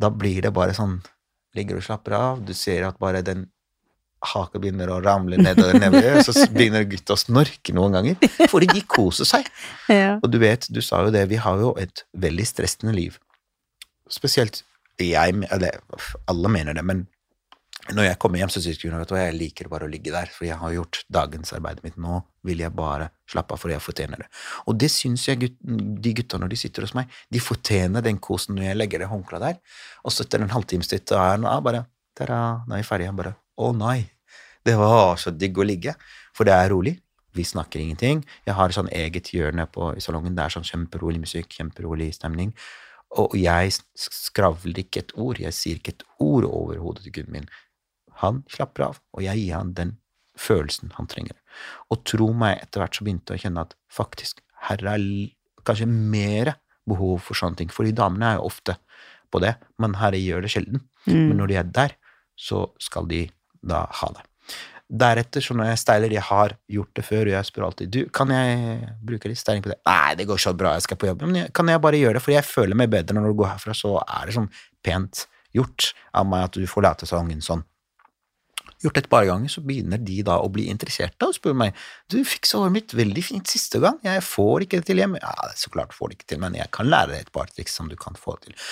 [0.00, 1.00] Da blir det bare sånn
[1.54, 3.44] Ligger og slapper av, du ser at bare den
[4.24, 8.82] haka begynner å ramle nedover og så begynner gutta å snorke noen ganger, fordi de
[8.90, 9.50] koser seg.
[9.92, 10.16] Ja.
[10.18, 13.18] Og du vet, du sa jo det, vi har jo et veldig stressende liv.
[14.10, 14.62] Spesielt
[14.98, 15.78] jeg, eller
[16.30, 17.04] alle mener det, men
[17.92, 20.46] når jeg kommer hjem, så syns hun at jeg liker bare å ligge der, for
[20.48, 21.98] jeg har gjort dagens arbeid mitt.
[22.00, 24.28] Nå vil jeg bare slappe av, for jeg fortjener det.
[24.70, 28.20] Og det syns jeg gut, de gutta når de sitter hos meg, de fortjener den
[28.24, 29.60] kosen når jeg legger det håndkleet der,
[30.00, 33.08] og så etter en halvtimes tid, så er jeg bare Tada, nå er vi ferdig.
[33.08, 34.04] Jeg bare Å nei,
[34.66, 35.96] det var så digg å ligge,
[36.34, 36.96] for det er rolig.
[37.34, 38.22] Vi snakker ingenting.
[38.46, 40.36] Jeg har sånn eget hjørne på, i salongen.
[40.36, 42.52] Det er sånn kjemperolig musikk, kjemperolig stemning.
[43.18, 45.40] Og jeg skravler ikke et ord.
[45.42, 47.48] Jeg sier ikke et ord over hodet til kunden min.
[48.22, 49.96] Han slapper av, og jeg gir han den
[50.38, 51.36] følelsen han trenger.
[51.92, 55.04] Og tro meg, etter hvert så begynte jeg å kjenne at faktisk, her er
[55.66, 56.54] kanskje mer
[56.88, 57.72] behov for sånne ting.
[57.72, 58.76] Fordi damene er jo ofte
[59.32, 60.84] på det, men herre gjør det sjelden.
[61.06, 61.36] Men Mm.
[61.36, 61.92] når de er der,
[62.36, 63.26] så skal de
[63.62, 64.22] da ha det.
[64.88, 68.00] Deretter, så når jeg steiler, jeg har gjort det før, og jeg spør alltid du,
[68.12, 69.78] kan jeg bruke litt steiling på det.
[69.88, 71.22] Nei, det går så bra, jeg skal på jobb.
[71.24, 73.52] Men jeg, kan jeg bare gjøre det, for jeg føler meg bedre når du går
[73.54, 74.50] herfra, så er det sånn
[74.84, 77.64] pent gjort av meg at du får forlater salongen sånn.
[78.84, 81.78] Gjort et par ganger, så begynner de da å bli interesserte og spør meg
[82.12, 85.22] du fiksa håret mitt veldig fint siste gang, jeg får ikke det til hjemme.
[85.22, 87.76] Ja, så klart får det ikke til, men jeg kan lære deg et par triks
[87.76, 88.68] som du kan få det til.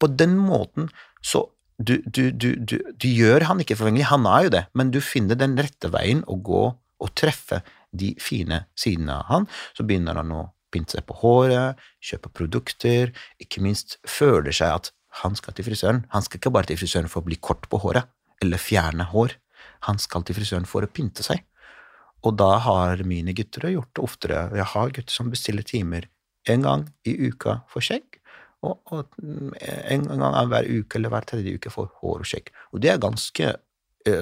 [0.00, 0.90] På den måten
[1.24, 1.46] så
[1.78, 5.38] du, du, du, du, gjør han ikke forfengelig, han er jo det, men du finner
[5.38, 10.30] den rette veien å gå og treffe de fine sidene av han, så begynner han
[10.34, 13.10] å pynte seg på håret, kjøpe produkter,
[13.42, 16.02] ikke minst føler seg at han skal til frisøren.
[16.14, 18.10] Han skal ikke bare til frisøren for å bli kort på håret,
[18.42, 19.36] eller fjerne hår.
[19.88, 21.44] Han skal til frisøren for å pynte seg.
[22.24, 24.44] Og da har mine gutter gjort det oftere.
[24.56, 26.08] Jeg har gutter som bestiller timer
[26.48, 28.18] en gang i uka for skjegg,
[28.64, 32.50] og, og en gang hver uke eller hver tredje uke for hår og skjegg.
[32.72, 33.52] Og det er ganske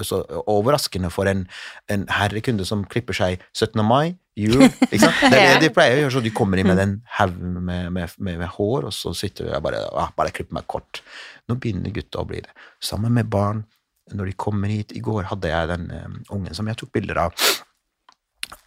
[0.07, 1.45] så overraskende for en,
[1.91, 3.81] en herrekunde som klipper seg 17.
[3.83, 5.19] mai, jul ikke sant?
[5.27, 7.91] Det er det de pleier å gjøre, så de kommer inn med den haug med,
[7.91, 11.03] med, med, med, hår, og så sitter jeg bare og bare klipper meg kort.
[11.49, 12.53] Nå begynner gutta å bli det.
[12.83, 13.65] Sammen med barn.
[14.11, 17.21] Når de kommer hit I går hadde jeg den um, ungen som jeg tok bilder
[17.27, 17.45] av.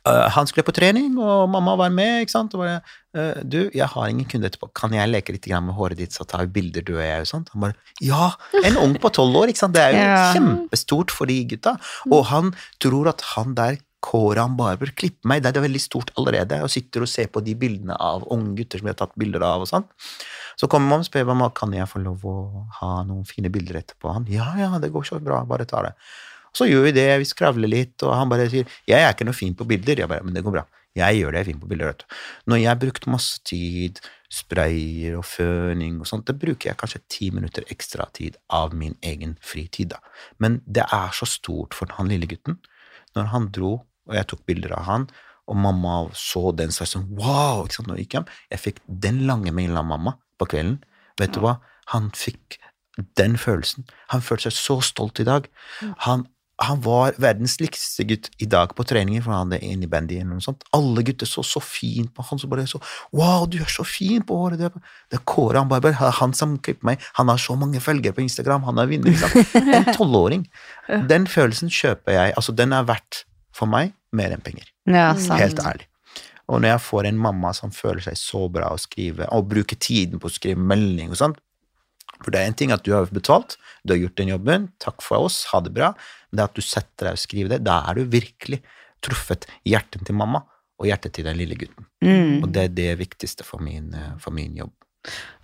[0.06, 2.22] Uh, han skulle på trening, og mamma var med.
[2.22, 2.54] ikke sant?
[2.54, 2.80] Og bare,
[3.18, 4.70] uh, 'Du, jeg har ingen kunde etterpå.
[4.74, 7.26] Kan jeg leke litt med håret ditt, så tar vi bilder, du og jeg?' Og
[7.26, 7.50] sånt.
[7.52, 9.48] Han bare 'Ja!' En ung på tolv år.
[9.48, 9.74] ikke sant?
[9.74, 10.32] Det er jo ja.
[10.32, 11.76] kjempestort for de gutta.
[12.10, 15.42] Og han tror at han der Koran Barber klippe meg.
[15.42, 16.60] Det er veldig stort allerede.
[16.62, 19.44] Og sitter og ser på de bildene av unge gutter som jeg har tatt bilder
[19.46, 19.64] av.
[19.64, 19.88] og sånn.
[20.56, 22.36] Så kommer man og spør om, kan jeg få lov å
[22.78, 24.14] ha noen fine bilder etterpå.
[24.14, 25.92] Han ja, ja, det går så bra, bare ta det.
[26.56, 29.36] Så gjør vi det, vi skravler litt, og han bare sier jeg er ikke noe
[29.36, 30.00] fin på bilder.
[30.00, 30.64] Jeg bare, men det går bra.
[30.96, 31.90] Jeg gjør det jeg er fin på bilder.
[31.90, 32.14] vet du.
[32.48, 34.00] Når jeg har brukt masse tid,
[34.32, 38.96] sprayer og føning og sånt, det bruker jeg kanskje ti minutter ekstra tid av min
[39.02, 39.92] egen fritid.
[39.92, 40.00] da.
[40.38, 42.56] Men det er så stort for han lille gutten.
[43.16, 43.74] Når han dro,
[44.06, 45.08] og jeg tok bilder av han,
[45.46, 47.64] og mamma så den, så sånn wow!
[47.64, 48.30] ikke sant, nå gikk hjem.
[48.50, 50.80] Jeg fikk den lange mailen av mamma på kvelden.
[51.20, 51.58] Vet du hva?
[51.94, 52.58] Han fikk
[53.18, 53.86] den følelsen.
[54.10, 55.46] Han følte seg så stolt i dag.
[56.06, 56.26] Han
[56.64, 60.44] han var verdens likeste gutt i dag på treninger, for han hadde innebandy eller noe
[60.44, 60.64] sånt.
[60.76, 62.80] Alle gutter så så fint på han, så bare så
[63.12, 64.62] Wow, du er så fin på håret!
[64.62, 64.70] Det
[65.12, 67.04] det er Kåre han Barber, han som klipper meg.
[67.20, 69.12] Han har så mange følgere på Instagram, han er vinner.
[69.12, 69.68] Liksom.
[69.76, 70.46] En tolvåring.
[71.10, 72.36] Den følelsen kjøper jeg.
[72.40, 73.25] Altså, den er verdt
[73.56, 74.68] for meg mer enn penger.
[74.88, 75.88] Ja, Helt ærlig.
[76.46, 79.78] Og når jeg får en mamma som føler seg så bra å skrive, og bruker
[79.82, 81.40] tiden på å skrive melding og sånt,
[82.22, 85.02] for det er en ting at du har betalt, du har gjort den jobben, takk
[85.04, 85.90] for oss, ha det bra,
[86.30, 88.62] men det at du setter deg og skriver det, da er du virkelig
[89.04, 90.44] truffet hjertet til mamma
[90.76, 91.88] og hjertet til den lille gutten.
[92.04, 92.44] Mm.
[92.44, 94.72] Og det er det viktigste for min, eh, for min, jobb.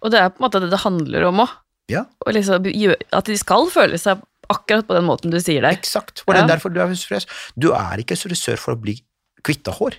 [0.03, 1.55] Og det er på en måte det det handler om òg.
[1.91, 2.05] Ja.
[2.31, 2.69] Liksom,
[3.13, 5.75] at de skal føle seg akkurat på den måten du sier det.
[5.81, 6.25] Eksakt.
[6.27, 6.55] Og det er ja.
[6.55, 7.27] derfor du er frisør.
[7.55, 8.97] Du er ikke frisør for å bli
[9.47, 9.99] kvitt hår.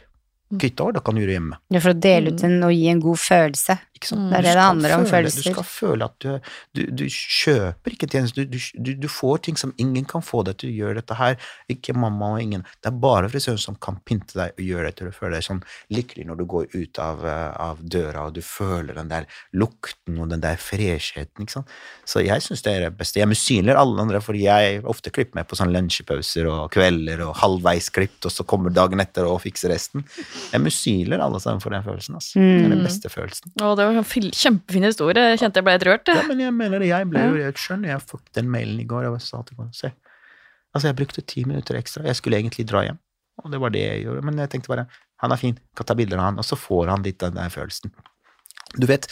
[0.60, 1.60] Kvitt hår, det kan du gjøre hjemme.
[1.74, 3.78] Ja, for å dele ut en og gi en god følelse.
[4.12, 4.30] Mm.
[4.30, 5.48] Det er det det handler om, følelser.
[5.48, 9.74] Du skal føle at du, du, du kjøper ikke tjenester, du, du, får ting som
[9.82, 11.38] ingen kan få deg til å gjøre dette her.
[11.72, 12.66] Ikke mamma og ingen.
[12.82, 15.48] Det er bare frisøren som kan pynte deg og gjøre deg til å føle deg
[15.48, 15.64] sånn
[15.94, 20.20] lykkelig når du går ut av, eh, av døra og du føler den der lukten
[20.20, 21.74] og den der fresheten, ikke sant?
[22.08, 23.22] Så jeg syns det er det beste.
[23.22, 27.36] Jeg misunner alle andre, fordi jeg ofte klipper meg på sånn lunsjpauser og kvelder og
[27.42, 30.06] halvveis klipt, og så kommer dagen etter og fikser resten.
[30.52, 32.20] Jeg misunner alle sammen for den følelsen.
[32.20, 32.40] Altså.
[32.40, 32.88] Det er den mm.
[32.88, 33.54] beste følelsen.
[33.60, 35.28] Å, det var en kjempefin historie.
[35.34, 36.10] Jeg kjente jeg ble helt rørt.
[36.10, 36.90] Ja, men jeg mener det.
[36.90, 37.86] Jeg ble jo helt skjønn.
[37.88, 39.06] Jeg fikk den mailen i går.
[39.08, 39.94] Jeg sa til henne, se.
[40.74, 42.06] Altså, jeg brukte ti minutter ekstra.
[42.10, 43.00] Jeg skulle egentlig dra hjem,
[43.44, 44.26] og det var det jeg gjorde.
[44.26, 44.88] Men jeg tenkte bare,
[45.24, 47.54] han er fin, kan ta bilder av han, og så får han litt av den
[47.54, 47.94] følelsen.
[48.74, 49.06] Du vet,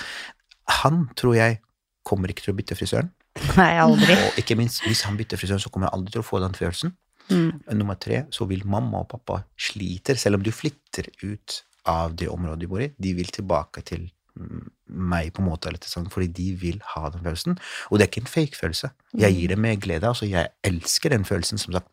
[0.81, 1.59] han tror jeg
[2.07, 3.11] kommer ikke til å bytte frisøren.
[3.55, 4.17] Nei, aldri.
[4.17, 6.57] Og ikke minst, hvis han bytter frisøren, så kommer jeg aldri til å få den
[6.57, 6.95] følelsen.
[7.31, 7.61] Mm.
[7.77, 12.27] Nummer tre, så vil mamma og pappa sliter, selv om du flytter ut av det
[12.29, 12.89] området du bor i.
[12.97, 17.57] De vil tilbake til meg, på en måte, sånn, fordi de vil ha den følelsen.
[17.89, 18.91] Og det er ikke en fake følelse.
[19.17, 20.07] Jeg gir det med glede.
[20.07, 21.61] altså Jeg elsker den følelsen.
[21.61, 21.89] Som sagt,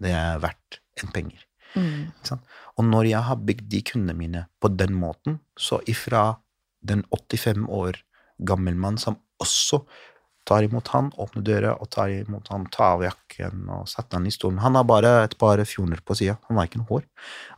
[0.00, 1.44] det er verdt en penger.
[1.74, 2.10] Mm.
[2.78, 6.38] Og når jeg har bygd de kundene mine på den måten, så ifra
[6.80, 7.98] den 85 år
[8.38, 9.82] gammel mann som også
[10.48, 14.28] tar imot han, åpner døra og tar imot han, tar av jakken og setter han
[14.28, 16.38] i stolen Han har bare et par fjoner på sida.
[16.48, 17.04] Han har ikke noe hår.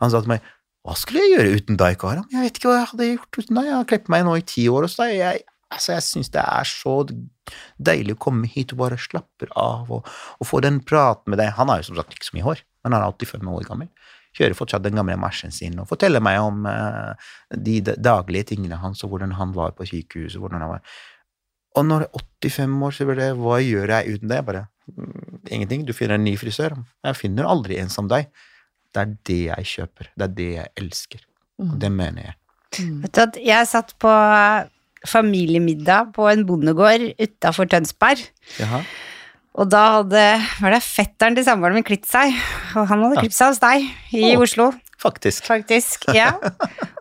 [0.00, 0.48] Han sa til meg
[0.86, 2.26] hva skulle jeg gjøre uten deg, Karam?
[2.32, 3.66] Jeg vet ikke hva jeg hadde gjort uten deg.
[3.68, 5.12] Jeg har klippet meg nå i ti år hos deg.
[5.18, 6.94] Jeg, altså, jeg syns det er så
[7.90, 11.52] deilig å komme hit og bare slappe av og, og, få den praten med deg.
[11.58, 13.92] Han har jo som sagt ikke så mye hår, men han er 85 år gammel.
[14.38, 19.02] Kjører fortsatt den gamle marsjen sin og forteller meg om uh, de daglige tingene hans
[19.02, 20.38] og hvordan han var på sykehuset.
[20.40, 20.84] hvordan han var.
[21.76, 24.38] Og når jeg er 85 år, så blir det hva gjør jeg uten det?
[24.46, 25.84] Bare mm, ingenting.
[25.84, 26.78] Du finner en ny frisør.
[27.04, 28.30] Jeg finner aldri en som deg.
[28.90, 30.10] Det er det jeg kjøper.
[30.16, 31.24] Det er det jeg elsker.
[31.60, 32.36] Og det mener jeg.
[32.80, 32.98] Mm.
[33.04, 34.10] Vet du at jeg satt på
[35.08, 38.22] familiemiddag på en bondegård utafor Tønsberg.
[38.60, 38.82] Jaha.
[39.58, 40.24] Og da hadde
[40.60, 42.36] var det fetteren til samboeren min klitt seg,
[42.78, 44.44] og han hadde klippet seg hos deg i Å.
[44.44, 44.68] Oslo,
[45.00, 45.46] Faktisk.
[45.48, 46.04] faktisk.
[46.12, 46.34] Ja.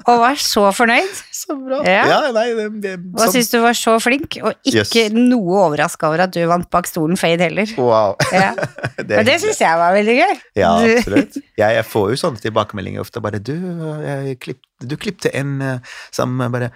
[0.07, 1.09] Og var så fornøyd.
[1.39, 1.79] Så bra.
[1.87, 2.03] Ja.
[2.07, 5.13] Ja, nei, det, det, Og sånn- syntes du var så flink, og ikke Yes.
[5.15, 7.69] noe overraska over at du vant bak stolen fade heller.
[7.79, 8.15] Wow.
[8.35, 8.49] Ja.
[8.97, 10.35] det, Men det syns jeg var veldig gøy.
[10.59, 11.39] Ja, absolutt.
[11.59, 13.23] Jeg, jeg får jo sånne tilbakemeldinger ofte.
[13.23, 13.55] Bare du,
[14.43, 16.71] klipp, du klippte en eh, som bare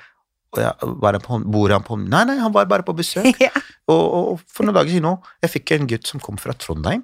[0.54, 3.32] jeg, var han på, Bor han på Nei, nei, han var bare på besøk.
[3.42, 3.50] Ja.
[3.90, 7.04] Og, og for noen dager siden òg, jeg fikk en gutt som kom fra Trondheim.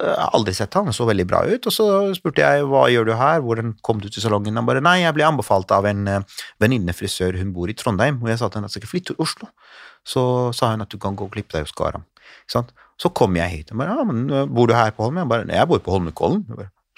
[0.00, 1.66] Eh, Jeg har aldri sett han, så veldig bra ut.
[1.68, 4.56] Og så spurte jeg hva gjør du her, hvordan kom du til salongen?
[4.56, 6.20] Han bare nei, jeg ble anbefalt av en uh,
[6.62, 8.20] venninnefrisør, hun bor i Trondheim.
[8.22, 9.50] Og jeg sa til henne at jeg skal flytte til Oslo.
[10.04, 10.22] Så
[10.56, 12.06] sa hun at du kan gå og klippe deg hos Garam.
[12.50, 13.72] Så kom jeg hit.
[13.72, 15.22] og bare, ja, men eh, Bor du her på Holmen?
[15.24, 16.44] Jeg bare, «Nei, jeg bor på Holmenkollen.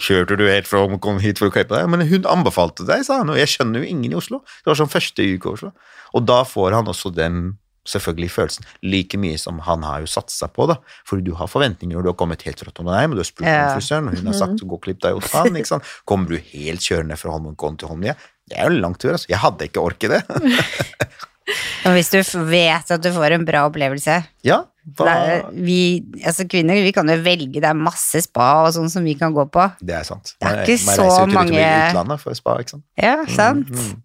[0.00, 1.88] Kjørte du helt fra Holmenkollen hit for å klippe deg?
[1.90, 4.40] Men hun anbefalte deg, sa han, og jeg skjønner jo ingen i Oslo.
[4.62, 5.70] Det var sånn første uke i Oslo.
[6.14, 10.48] Og da får han også den selvfølgelig følelsen like mye som han har jo satsa
[10.48, 10.78] på, da.
[11.08, 13.46] Fordi du har forventninger, og du har kommet helt fra Trondheim, og du har spurt
[13.48, 13.58] Ja.
[13.68, 15.84] om frisøren, og hun har sagt gå og klipp deg hos han, ikke sant.
[16.08, 18.14] Kommer du helt kjørende fra Holmenkollen til Holmlia?
[18.48, 19.28] Det er jo en lang tur, altså.
[19.32, 20.22] Jeg hadde ikke orket det.
[21.94, 24.14] Hvis du vet at du får en bra opplevelse
[24.48, 24.62] ja.
[24.96, 25.04] da...
[25.12, 29.04] er, vi, altså Kvinner vi kan jo velge, det er masse spa og sånn som
[29.04, 29.66] vi kan gå på.
[29.84, 30.32] Det er sant.
[30.40, 32.84] Det er ikke man så reiser jo til mange- utlandet for spa, ikke sant.
[32.96, 33.68] Ja, sant?
[33.68, 34.00] Mm.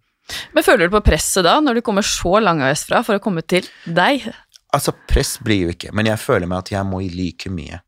[0.55, 3.67] Men føler du på presset da, når du kommer så langveisfra for å komme til
[3.85, 4.27] deg?
[4.75, 7.81] Altså, press blir jo ikke, men jeg føler meg at jeg må gi like mye.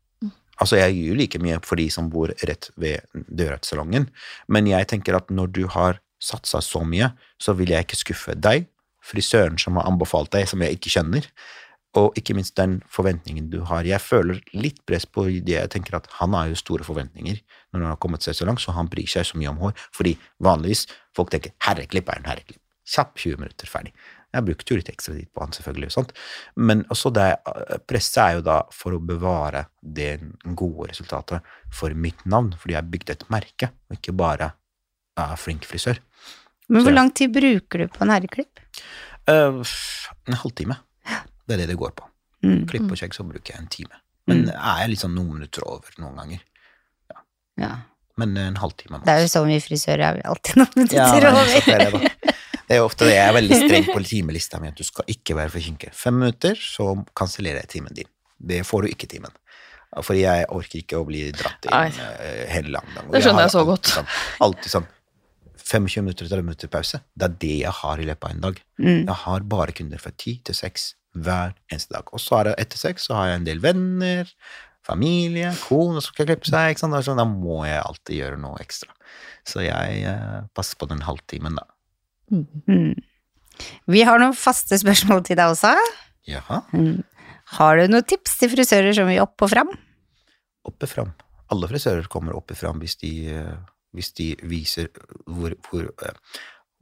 [0.62, 4.08] Altså, jeg gir jo like mye for de som bor rett ved døra til salongen,
[4.52, 7.10] men jeg tenker at når du har satsa så mye,
[7.42, 8.68] så vil jeg ikke skuffe deg,
[9.02, 11.26] frisøren som har anbefalt deg, som jeg ikke kjenner,
[11.98, 13.84] og ikke minst den forventningen du har.
[13.84, 17.40] Jeg føler litt press på det jeg tenker at han har jo store forventninger
[17.72, 19.76] når han har kommet seg så langt, så han bryr seg så mye om hår,
[19.96, 22.60] fordi vanligvis folk tenker herreklipp er en herreklipp.
[22.92, 23.92] Kjapp 20 minutter, ferdig.
[24.32, 26.12] Jeg brukte jo litt ekstra tid på han, selvfølgelig, og sånt.
[26.56, 27.28] men også det
[27.88, 30.14] presset er jo da for å bevare det
[30.56, 34.54] gode resultatet for mitt navn, fordi jeg har bygd et merke, og ikke bare
[35.20, 36.00] er flink frisør.
[36.72, 38.62] Men hvor lang tid bruker du på en herreklipp?
[39.28, 39.60] Uh,
[40.26, 40.78] en halvtime.
[41.46, 42.06] Det er det det går på.
[42.46, 42.62] Mm.
[42.70, 43.98] Klipp og skjegg, så bruker jeg en time.
[44.30, 46.42] Men er jeg litt sånn noen minutter over noen ganger.
[47.60, 47.72] Ja.
[48.20, 49.00] Men en halvtime.
[49.06, 51.48] Det er jo så mye frisører, er vi alltid noen minutter Ja, over.
[51.48, 51.94] det, er
[52.68, 55.08] det, er jo ofte det jeg er veldig streng på timelista mi, at du skal
[55.14, 55.96] ikke være forsinket.
[55.96, 58.10] Fem minutter, så kansellerer jeg timen din.
[58.42, 59.32] Det får du ikke timen.
[60.00, 61.88] For jeg orker ikke å bli dratt inn Nei.
[62.24, 63.10] eh, hele lang dag.
[63.12, 63.90] Det skjønner har jeg så godt.
[63.92, 64.08] Sånn,
[64.46, 64.88] alltid sånn
[65.62, 67.00] 25 minutter, 30 minutter pause.
[67.16, 68.60] Det er det jeg har i løpet av en dag.
[68.80, 69.02] Mm.
[69.04, 72.08] Jeg har bare kunder fra 10 til 6 hver eneste dag.
[72.12, 74.32] Og så er det etter sex så har jeg en del venner,
[74.86, 76.72] familie, kone som skal klippe seg.
[76.72, 76.96] Ikke sant?
[76.96, 78.92] Da sånn, Da må jeg alltid gjøre noe ekstra.
[79.48, 81.68] Så jeg eh, passer på den halvtimen, da.
[82.32, 82.94] Mm.
[83.92, 85.74] Vi har noen faste spørsmål til deg også.
[86.30, 86.62] Jaha.
[86.72, 87.02] Mm.
[87.58, 89.72] Har du noen tips til frisører som vil opp og fram?
[90.64, 91.12] og fram.
[91.52, 93.56] Alle frisører kommer oppe fram hvis de, eh,
[93.92, 94.88] hvis de viser
[95.26, 96.14] hvor, hvor, eh,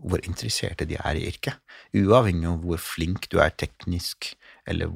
[0.02, 1.58] hvor interesserte de er i yrket.
[1.96, 4.32] Uavhengig av hvor flink du er teknisk,
[4.68, 4.92] eller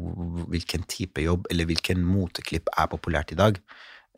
[0.53, 3.59] hvilken type jobb, eller hvilken moteklipp er populært i dag.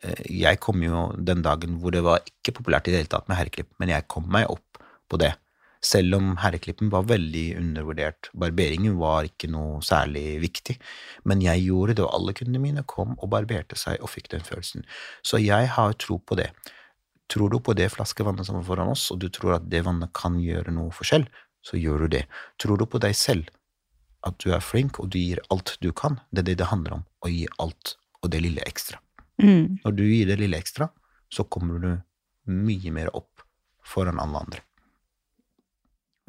[0.03, 3.27] Eh, Jeg kom jo den dagen hvor det var ikke populært i det hele tatt
[3.27, 5.33] med herreklipp, men jeg kom meg opp på det.
[5.83, 8.31] Selv om herreklippen var veldig undervurdert.
[8.33, 10.77] Barberingen var ikke noe særlig viktig.
[11.23, 14.45] Men jeg gjorde det, og alle kundene mine kom og barberte seg og fikk den
[14.47, 14.87] følelsen.
[15.21, 16.49] Så jeg har tro på det.
[17.31, 20.13] Tror du på det flaskevannet som er foran oss, og du tror at det vannet
[20.15, 21.27] kan gjøre noe forskjell,
[21.65, 22.23] så gjør du det.
[22.61, 23.49] Tror du på deg selv,
[24.27, 26.99] at du er flink og du gir alt du kan, det er det det handler
[26.99, 29.01] om, å gi alt og det lille ekstra.
[29.43, 29.83] Mm.
[29.83, 30.89] Når du gir det lille ekstra,
[31.29, 31.91] så kommer du
[32.47, 33.43] mye mer opp
[33.85, 34.63] foran alle andre.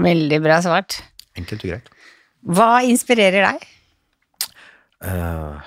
[0.03, 1.01] Veldig bra svart.
[1.39, 1.91] Enkelt og greit.
[2.47, 3.67] Hva inspirerer deg?
[5.03, 5.59] Uh,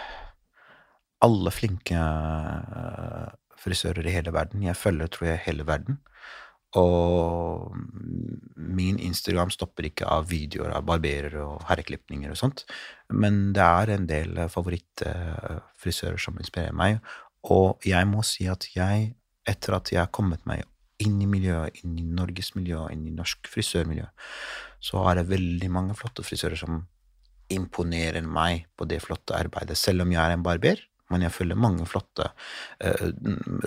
[1.23, 3.27] alle flinke eh,
[3.61, 4.63] frisører i hele verden.
[4.65, 5.99] Jeg følger, tror jeg, hele verden.
[6.79, 7.73] Og
[8.55, 12.63] min Instagram stopper ikke av videoer av barberere og herreklipninger og sånt.
[13.11, 17.01] Men det er en del favorittfrisører som inspirerer meg.
[17.51, 19.11] Og jeg må si at jeg,
[19.49, 20.63] etter at jeg har kommet meg
[21.01, 24.05] inn i miljøet, inn i Norges miljø, inn i norsk frisørmiljø,
[24.81, 26.83] så er det veldig mange flotte frisører som
[27.51, 30.79] imponerer meg på det flotte arbeidet, selv om jeg er en barber.
[31.11, 33.07] Men jeg følger mange flotte uh,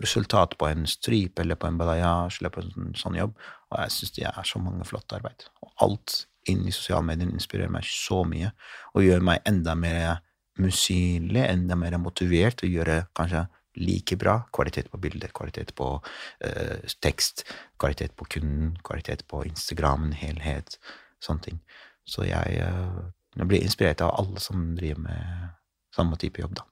[0.02, 3.34] resultat på en stryp eller på en balayage eller på en sånn, sånn jobb,
[3.70, 5.46] og jeg syns det er så mange flotte arbeid.
[5.64, 8.52] Og alt inni sosiale medier inspirerer meg så mye,
[8.94, 10.22] og gjør meg enda mer
[10.60, 13.46] musynlig, enda mer motivert til å gjøre kanskje
[13.80, 14.36] like bra.
[14.54, 17.44] Kvalitet på bilder, kvalitet på uh, tekst,
[17.80, 20.78] kvalitet på kunden, kvalitet på Instagramen, helhet,
[21.24, 21.58] sånne ting.
[22.06, 25.50] Så jeg, uh, jeg blir inspirert av alle som driver med
[25.94, 26.68] samme type jobb, da.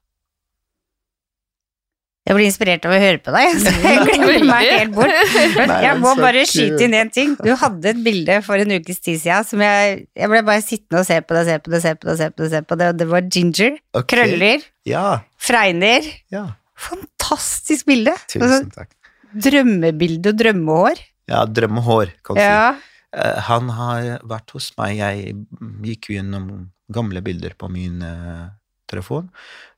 [2.23, 5.15] Jeg blir inspirert av å høre på deg, så jeg glemmer meg helt bort.
[5.87, 7.33] Jeg må bare skyte inn én ting.
[7.43, 11.01] Du hadde et bilde for en ukes tid siden som jeg Jeg ble bare sittende
[11.03, 12.79] og se på det, se på det, se på det, se på det, se på
[12.79, 13.75] det, og det var ginger.
[13.91, 14.07] okay.
[14.15, 14.63] Krøller.
[14.87, 15.07] Ja,
[15.43, 16.07] Fregner.
[16.31, 16.45] ja.
[16.83, 18.15] Fantastisk bilde.
[18.15, 18.91] Altså, Tusen takk.
[19.49, 21.03] drømmebilde og drømmehår.
[21.31, 22.43] Ja, drømmehår, kan du.
[22.43, 22.73] Ja.
[22.79, 22.89] si.
[23.51, 24.97] Han har vært hos meg.
[25.03, 25.35] Jeg
[25.91, 26.47] gikk gjennom
[26.93, 27.99] gamle bilder på min
[28.93, 29.31] eh, telefon,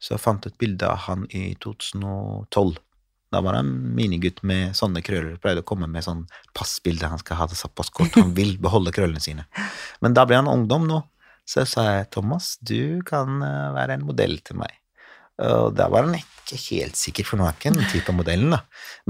[0.03, 2.77] så jeg fant et bilde av han i 2012.
[3.35, 5.39] Da var han minigutt med sånne krøller.
[5.43, 6.23] Pleide å komme med sånn
[6.55, 7.09] passbilde.
[7.11, 8.15] Han skal ha til passkort.
[8.21, 9.49] Han vil beholde krøllene sine.
[10.05, 11.01] Men da ble han ungdom nå.
[11.45, 14.79] Så jeg sa jeg, Thomas, du kan eh, være en modell til meg.
[15.45, 18.61] Og da var han ikke helt sikker, for nå er ikke den type modellen, da.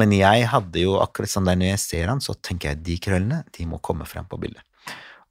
[0.00, 2.96] Men jeg hadde jo akkurat sånn der når jeg ser han, så tenker jeg de
[3.04, 4.64] krøllene, de må komme frem på bildet.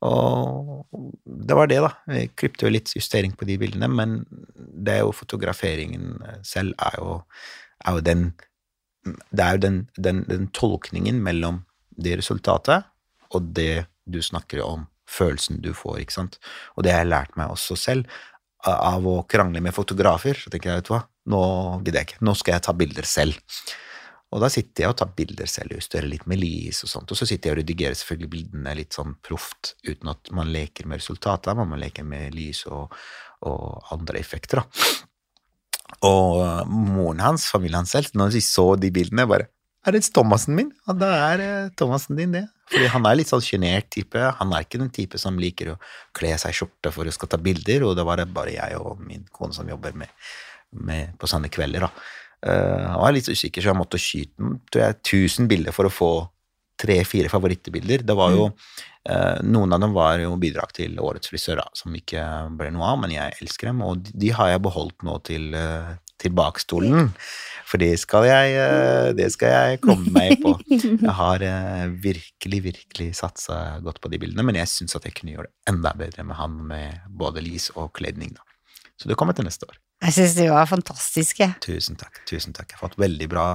[0.04, 0.84] Og
[1.24, 1.91] det var det, da.
[2.12, 4.18] Jeg klippte jo litt justering på de bildene, men
[4.54, 7.22] det er jo fotograferingen selv er jo,
[7.86, 8.34] er jo den
[9.04, 11.66] Det er jo den, den, den tolkningen mellom
[11.99, 12.86] det resultatet
[13.36, 16.38] og det du snakker om, følelsen du får, ikke sant.
[16.78, 18.08] Og det har jeg lært meg også selv,
[18.64, 20.38] av å krangle med fotografer.
[20.39, 21.01] Så tenker jeg, vet du hva,
[21.34, 21.41] nå
[21.84, 23.58] gidder jeg ikke, nå skal jeg ta bilder selv.
[24.34, 27.20] Og da sitter jeg og tar bilder selv, justerer litt med lys og sånt, og
[27.20, 31.04] så sitter jeg og redigerer selvfølgelig bildene litt sånn proft, uten at man leker med
[31.04, 32.96] resultatet, men man leker med lys og,
[33.46, 35.04] og andre effekter, da.
[36.04, 39.52] Og uh, moren hans, familien hans selv, når de så de bildene, bare
[39.86, 40.72] Er det Thomassen min?
[40.88, 42.48] Ja, da er uh, Thomassen din, det.
[42.72, 44.18] Fordi han er litt sånn sjenert type.
[44.40, 45.78] Han er ikke den type som liker å
[46.16, 48.80] kle seg i skjorte for å skal ta bilder, og det var det bare jeg
[48.80, 50.10] og min kone som jobber med,
[50.88, 52.08] med på sånne kvelder, da.
[52.44, 55.94] Uh, han var litt usikker, så jeg måtte skyte tror jeg, 1000 bilder for å
[55.94, 56.14] få
[56.80, 58.04] tre-fire favorittbilder.
[58.08, 62.24] Det var jo eh, Noen av dem var jo bidrag til Årets frisør, som ikke
[62.60, 65.94] ble noe av, men jeg elsker dem, og de, har jeg beholdt nå til, eh,
[66.22, 67.12] til bakstolen.
[67.70, 70.56] For det skal jeg eh, Det skal jeg komme meg på.
[71.08, 75.16] Jeg har eh, virkelig, virkelig satsa godt på de bildene, men jeg syns at jeg
[75.18, 78.46] kunne gjøre det enda bedre med han med både lys og kledning, da.
[79.00, 79.80] Så det kommer til neste år.
[80.04, 81.47] Jeg syns de var fantastiske.
[81.64, 82.20] Tusen takk.
[82.28, 82.74] tusen takk.
[82.74, 83.45] Jeg har fått veldig bra,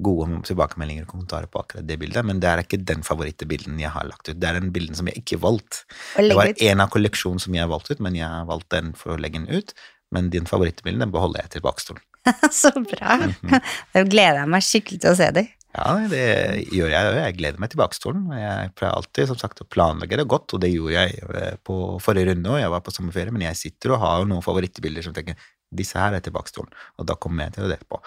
[0.00, 3.92] gode tilbakemeldinger og kommentarer på akkurat det bildet, men det er ikke den favorittbilden jeg
[3.92, 4.38] har lagt ut.
[4.40, 5.84] Det er den bilden som jeg ikke valgte.
[6.16, 9.14] Det var en av kolleksjonen som jeg valgte ut, men jeg har valgt den for
[9.14, 9.76] å legge den ut.
[10.14, 12.02] Men din favorittbilde den beholder jeg til bakstolen.
[12.62, 13.20] Så bra.
[13.28, 13.60] Mhm.
[13.94, 15.54] Da gleder jeg meg skikkelig til å se dem.
[15.76, 16.24] Ja, det
[16.72, 17.16] gjør jeg òg.
[17.20, 18.24] Jeg gleder meg til bakstolen.
[18.32, 21.76] Jeg pleier alltid som sagt, å planlegge det godt, og det gjorde jeg eh, på
[22.02, 22.62] forrige runde òg.
[22.62, 25.36] Jeg var på sommerferie, men jeg sitter og har noen favorittbilder som tenker
[25.74, 28.00] disse her er til bakstolen, og da kommer jeg til å dele på.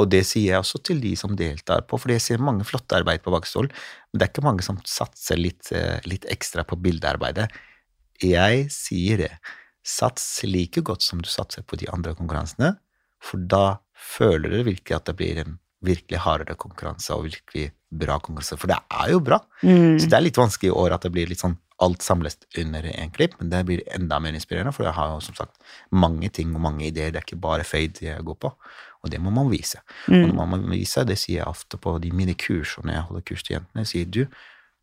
[0.00, 2.98] Og det sier jeg også til de som deltar på, for jeg ser mange flotte
[2.98, 3.70] arbeid på bakstolen,
[4.10, 7.50] men det er ikke mange som satser litt, eh, litt ekstra på bildearbeidet.
[8.22, 9.32] Jeg sier det.
[9.84, 12.74] Sats like godt som du satser på de andre konkurransene,
[13.22, 18.16] for da føler du virkelig at det blir en virkelig hardere konkurranse og virkelig bra
[18.18, 19.38] konkurranse, for det er jo bra.
[19.62, 20.00] Mm.
[20.00, 22.82] Så det er litt vanskelig i år at det blir litt sånn alt samles under
[22.82, 25.56] én klipp, men det blir enda mer inspirerende, for jeg har jo som sagt
[25.90, 28.52] mange ting og mange ideer, det er ikke bare fade jeg går på,
[29.02, 29.80] og det må man vise.
[30.08, 30.36] Og Mm.
[30.36, 33.20] når man må vise, det sier jeg ofte på de mine og når jeg holder
[33.20, 34.26] kurs til jentene, jeg sier du,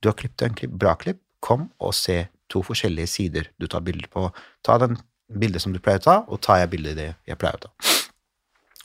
[0.03, 3.81] du har klippet en klipp, bra klipp, kom og se to forskjellige sider du tar
[3.81, 4.31] bilder på.
[4.63, 4.97] Ta den
[5.39, 7.69] bildet som du pleier å ta, og tar jeg bildet det jeg pleier å ta.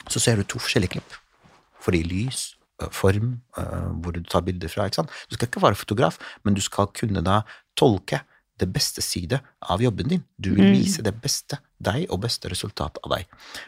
[0.09, 1.13] Så ser du to forskjellige klipp.
[1.79, 2.55] Fordi lys,
[2.91, 4.87] form, øh, hvor du tar bilder fra.
[4.89, 7.41] Du skal ikke være fotograf, men du skal kunne da
[7.75, 8.21] tolke
[8.59, 10.23] det beste side av jobben din.
[10.41, 10.73] Du vil Mm.
[10.73, 13.25] vise det beste deg og beste resultat av deg.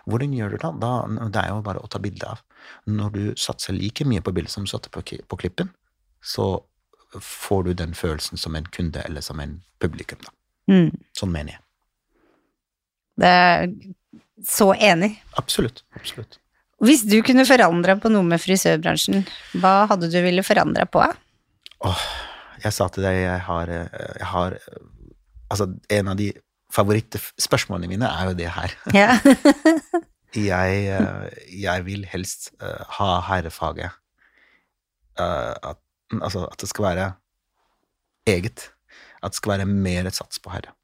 [0.07, 0.79] Hvordan gjør du det?
[0.81, 1.29] da?
[1.29, 2.41] Det er jo bare å ta bilde av.
[2.87, 5.69] Når du satser like mye på bildet som du satte på, på klippen,
[6.21, 6.63] så
[7.19, 10.19] får du den følelsen som en kunde eller som en publikum.
[10.25, 10.31] Da.
[10.73, 10.91] Mm.
[11.17, 11.59] Sånn mener jeg.
[13.19, 13.67] Det er
[14.43, 15.19] så enig.
[15.37, 15.83] Absolutt.
[15.95, 16.39] absolutt.
[16.83, 19.25] Hvis du kunne forandra på noe med frisørbransjen,
[19.59, 21.03] hva hadde du ville forandra på?
[21.87, 22.05] Åh,
[22.63, 24.61] jeg sa til deg, jeg har, jeg har
[25.49, 26.27] Altså, en av de
[26.69, 28.75] favorittspørsmålene mine er jo det her.
[28.93, 29.15] Ja.
[30.37, 33.95] Jeg, eh, jeg vil helst eh, ha herrefaget.
[35.17, 35.79] Eh, at,
[36.19, 37.07] altså at det skal være
[38.29, 38.67] eget.
[39.23, 40.75] At det skal være mer et sats på herre.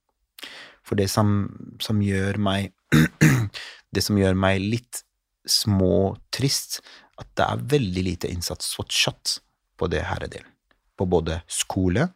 [0.82, 1.46] For det som,
[1.78, 2.74] som gjør meg
[3.96, 5.05] Det som gjør meg litt
[5.50, 6.82] småtrist,
[7.20, 9.40] at det er veldig lite innsats fortsatt
[9.80, 10.50] på det herredelen.
[10.96, 12.10] På både skole,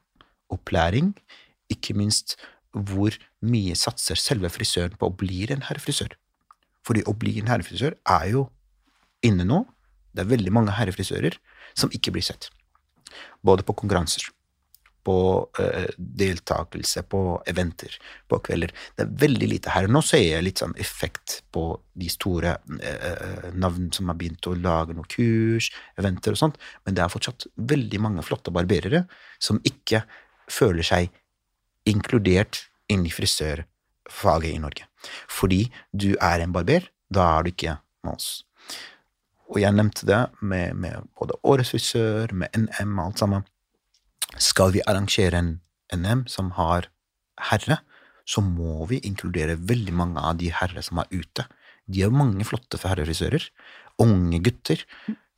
[0.51, 1.13] opplæring,
[1.69, 2.37] ikke minst
[2.73, 3.15] hvor
[3.45, 6.13] mye satser selve frisøren på å bli en herrefrisør.
[6.85, 8.45] Fordi å bli en herrefrisør er jo
[9.25, 9.63] inne nå.
[10.13, 11.37] Det er veldig mange herrefrisører
[11.77, 12.49] som ikke blir sett.
[13.45, 14.25] Både på konkurranser,
[15.09, 15.17] på
[15.61, 17.95] eh, deltakelse på eventer
[18.29, 18.73] på kvelder.
[18.95, 19.87] Det er veldig lite her.
[19.89, 21.63] Nå ser jeg litt sånn effekt på
[21.97, 26.97] de store eh, navn som har begynt å lage noen kurs, eventer og sånt, men
[26.97, 29.07] det er fortsatt veldig mange flotte barberere
[29.41, 30.03] som ikke
[30.49, 31.09] føler seg
[31.89, 34.85] inkludert inn i frisørfaget i Norge.
[35.31, 38.31] Fordi du er en barber, da er du ikke med oss.
[39.49, 43.47] Og jeg nevnte det med, med både Årets frisør, med NM og alt sammen.
[44.37, 45.55] Skal vi arrangere en
[45.95, 46.89] NM som har
[47.49, 47.79] herre,
[48.29, 51.47] så må vi inkludere veldig mange av de herre som er ute.
[51.89, 53.47] De er mange flotte herrefrisører.
[53.99, 54.83] Unge gutter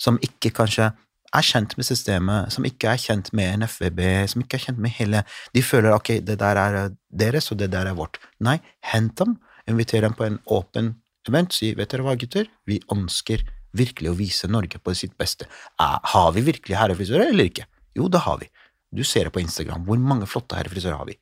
[0.01, 0.89] som ikke kanskje
[1.31, 4.91] er kjent med systemet, som ikke er kjent med NFVB, som ikke er kjent med
[4.97, 5.23] hele
[5.55, 8.19] De føler ok, det der er deres, og det der er vårt.
[8.43, 8.57] Nei,
[8.91, 9.37] hent dem,
[9.69, 10.97] inviter dem på en åpen
[11.29, 13.45] event, si vet dere hva, gutter, vi ønsker
[13.77, 15.47] virkelig å vise Norge på sitt beste.
[15.79, 17.69] Har vi virkelig herrefrisører eller ikke?
[17.95, 18.49] Jo, det har vi.
[18.91, 19.85] Du ser det på Instagram.
[19.87, 21.15] Hvor mange flotte herrefrisører har vi?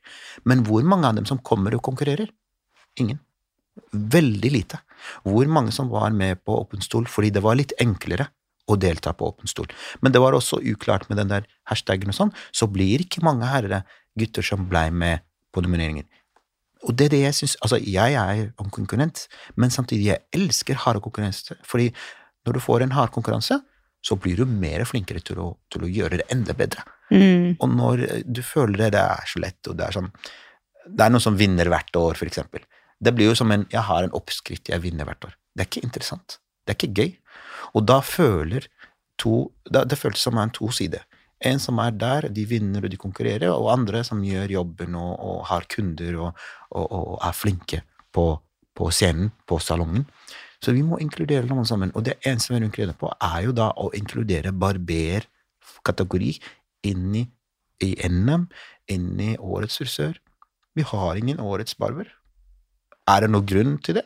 [0.49, 2.31] Men hvor mange av dem som kommer og konkurrerer?
[2.97, 3.19] Ingen.
[3.93, 4.81] Veldig lite.
[5.23, 8.31] Hvor mange som var med på Åpen stol fordi det var litt enklere
[8.69, 9.69] å delta på Åpen stol.
[10.01, 13.49] Men det var også uklart med den der hashtagen og sånn, så blir ikke mange
[13.49, 13.83] herre
[14.19, 16.07] gutter som blei med på nomineringen.
[16.87, 19.25] Og det er det jeg syns Altså, jeg er en konkurrent,
[19.59, 21.57] men samtidig jeg elsker harde konkurranser.
[21.63, 21.91] fordi
[22.45, 23.59] når du får en hard konkurranse,
[24.01, 26.85] så blir du mer flinkere til å, til å gjøre det enda bedre.
[27.09, 27.55] Mm.
[27.57, 30.11] Og når du føler det, det er så lett, og det er sånn
[30.89, 32.61] Det er noe som vinner hvert år, for eksempel.
[32.99, 35.35] Det blir jo som en Jeg har en oppskrift jeg vinner hvert år.
[35.53, 36.39] Det er ikke interessant.
[36.65, 37.11] Det er ikke gøy.
[37.73, 38.67] Og da føler
[39.17, 41.01] to Det føles som en toside.
[41.39, 45.19] En som er der, de vinner og de konkurrerer, og andre som gjør jobben og,
[45.19, 46.41] og har kunder og,
[46.71, 47.81] og, og, er flinke
[48.11, 48.25] på,
[48.75, 50.05] på scenen, på salongen.
[50.59, 51.93] Så vi må inkludere noen sammen.
[51.95, 56.33] Og det eneste vi er på, er jo da å inkludere barberkategori
[56.87, 57.25] inn i,
[57.83, 58.47] i NM,
[58.91, 60.15] inn i Årets frisør.
[60.77, 62.07] Vi har ingen Årets barber.
[63.09, 64.05] Er det noen grunn til det?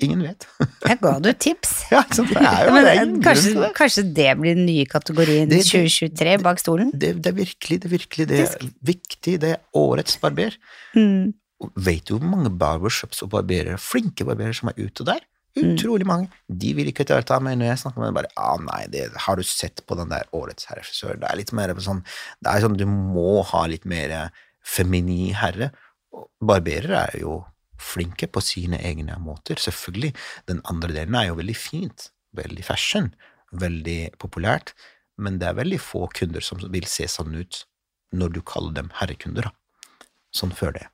[0.00, 0.46] Ingen vet.
[0.88, 1.72] Jeg ga du tips.
[1.92, 3.72] Ja, det er jo, Men, det er kanskje, det.
[3.76, 6.92] kanskje, det blir den nye kategorien det, 2023 bak stolen?
[6.94, 9.36] Det, det, er virkelig, det er virkelig det er viktig.
[9.42, 10.56] Det er årets barber.
[10.96, 11.34] Mm.
[11.76, 15.20] Vet du hvor mange barbershops og barberere, flinke barberere som er ute der?
[15.58, 15.72] Mm.
[15.72, 16.28] Utrolig mange.
[16.46, 19.38] De vil ikke delta, med når jeg snakker med dem, bare ah, nei, det, har
[19.38, 21.18] du sett på den der Årets herrefrisør?
[21.18, 22.04] Det er litt mer sånn
[22.38, 24.30] Det er sånn du må ha litt mer
[24.62, 25.72] feminin herre.
[26.42, 27.40] Barberere er jo
[27.80, 30.12] flinke på sine egne måter, selvfølgelig.
[30.50, 32.10] Den andre delen er jo veldig fint.
[32.36, 33.10] Veldig fashion.
[33.50, 34.74] Veldig populært.
[35.20, 37.64] Men det er veldig få kunder som vil se sånn ut
[38.16, 39.48] når du kaller dem herrekunder.
[39.48, 40.06] Da.
[40.34, 40.86] Sånn før det.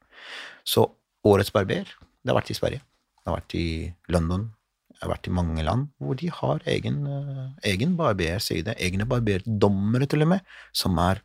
[0.67, 0.87] Så
[1.27, 2.83] årets barber, det har vært i Sverige,
[3.27, 3.69] det har vært i
[4.15, 4.53] London,
[4.97, 10.07] Jeg har vært i mange land hvor de har egen, uh, egen barberside, egne barberdommere
[10.09, 11.21] til og med, som er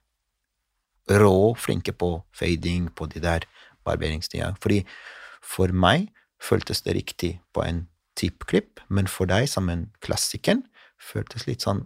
[1.08, 3.45] rå flinke på fading, på de der
[3.86, 4.56] barberingstida.
[4.60, 4.82] Fordi
[5.41, 6.10] for meg
[6.41, 7.86] føltes det riktig på en
[8.20, 10.60] tippklipp, men for deg som en klassiker
[10.99, 11.86] føltes litt sånn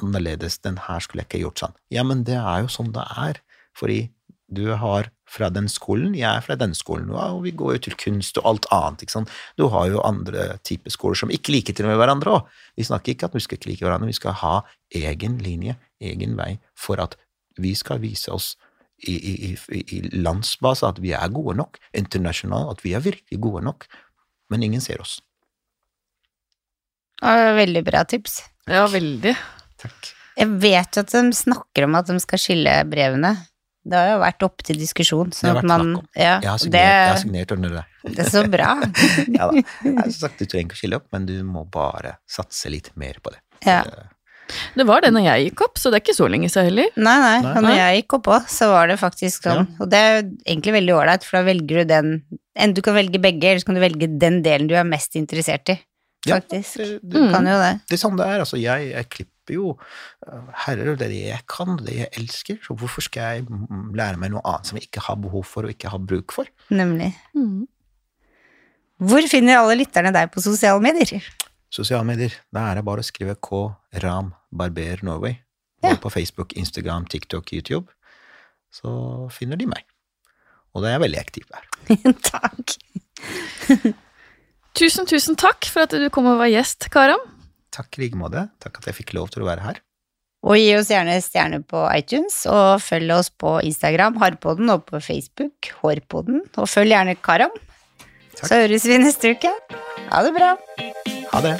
[0.00, 0.62] annerledes.
[0.64, 1.76] Den her skulle jeg ikke gjort sånn.
[1.92, 3.42] Ja, men det er jo sånn det er,
[3.76, 4.06] fordi
[4.50, 7.96] du har fra den skolen, jeg er fra den skolen, og vi går jo til
[8.00, 9.04] kunst og alt annet.
[9.04, 9.30] ikke sant?
[9.58, 12.48] Du har jo andre typer skoler som ikke liker til med hverandre òg.
[12.76, 14.56] Vi snakker ikke at vi skal ikke like hverandre, vi skal ha
[14.98, 17.14] egen linje, egen vei, for at
[17.60, 18.56] vi skal vise oss
[19.06, 23.40] i, i, i, i landsbase at vi er gode nok, internasjonalt, at vi er virkelig
[23.40, 23.86] gode nok,
[24.50, 25.20] men ingen ser oss.
[27.22, 28.40] Veldig bra tips.
[28.68, 29.34] Ja, veldig.
[29.80, 30.10] Takk.
[30.40, 33.34] Jeg vet jo at de snakker om at de skal skille brevene.
[33.80, 35.30] Det har jo vært oppe til diskusjon.
[35.32, 37.84] Sånn det har vært man, ja, jeg, har signert, det, jeg har signert under det.
[38.16, 38.70] Det er så bra.
[39.38, 39.62] ja da.
[39.84, 42.90] Jeg har sagt, du trenger ikke å skille opp, men du må bare satse litt
[43.00, 43.40] mer på det.
[43.66, 43.82] Ja.
[44.74, 46.88] Det var det når jeg gikk opp, så det er ikke så lenge siden heller.
[46.96, 47.52] Nei, nei, nei.
[47.52, 49.62] og når jeg gikk opp òg, så var det faktisk sånn.
[49.68, 49.76] Ja.
[49.84, 52.14] Og det er egentlig veldig ålreit, for da velger du den
[52.60, 55.14] Enten du kan velge begge, eller så kan du velge den delen du er mest
[55.16, 55.76] interessert i.
[56.26, 56.74] Faktisk.
[56.76, 57.70] Ja, det, det, kan jo det.
[57.88, 58.42] Det er sånn det er.
[58.42, 59.76] Altså, jeg, er klipper hjelper jo
[60.26, 63.46] eh, herrer, det er det jeg kan, det jeg elsker, så hvorfor skal jeg
[63.94, 66.46] lære meg noe annet som jeg ikke har behov for og ikke har bruk for?
[66.70, 67.12] Nemlig.
[67.34, 67.66] Mm.
[69.00, 71.22] Hvor finner alle lytterne deg på sosiale medier?
[71.70, 73.70] Sosiale medier, da er det bare å skrive K
[74.02, 75.38] Ram Barber Norway.
[75.82, 75.94] Ja.
[75.96, 77.88] På Facebook, Instagram, TikTok, YouTube.
[78.70, 78.90] Så
[79.32, 79.86] finner de meg.
[80.74, 81.64] Og da er jeg veldig aktiv der.
[82.30, 82.76] takk.
[84.76, 87.24] tusen, tusen takk for at du kom og var gjest, Karam.
[87.70, 88.48] Takk i like måte.
[88.62, 89.80] Takk at jeg fikk lov til å være her.
[90.40, 95.00] Og gi oss gjerne stjerne på iTunes, og følg oss på Instagram, Harpoden og på
[95.04, 96.46] Facebook, Hårpodden.
[96.56, 97.52] Og følg gjerne Karam.
[98.38, 98.46] Takk.
[98.48, 99.52] Så høres vi neste uke.
[100.08, 100.54] Ha det bra.
[101.34, 101.56] Ha det.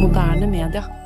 [0.00, 1.05] Moderne media.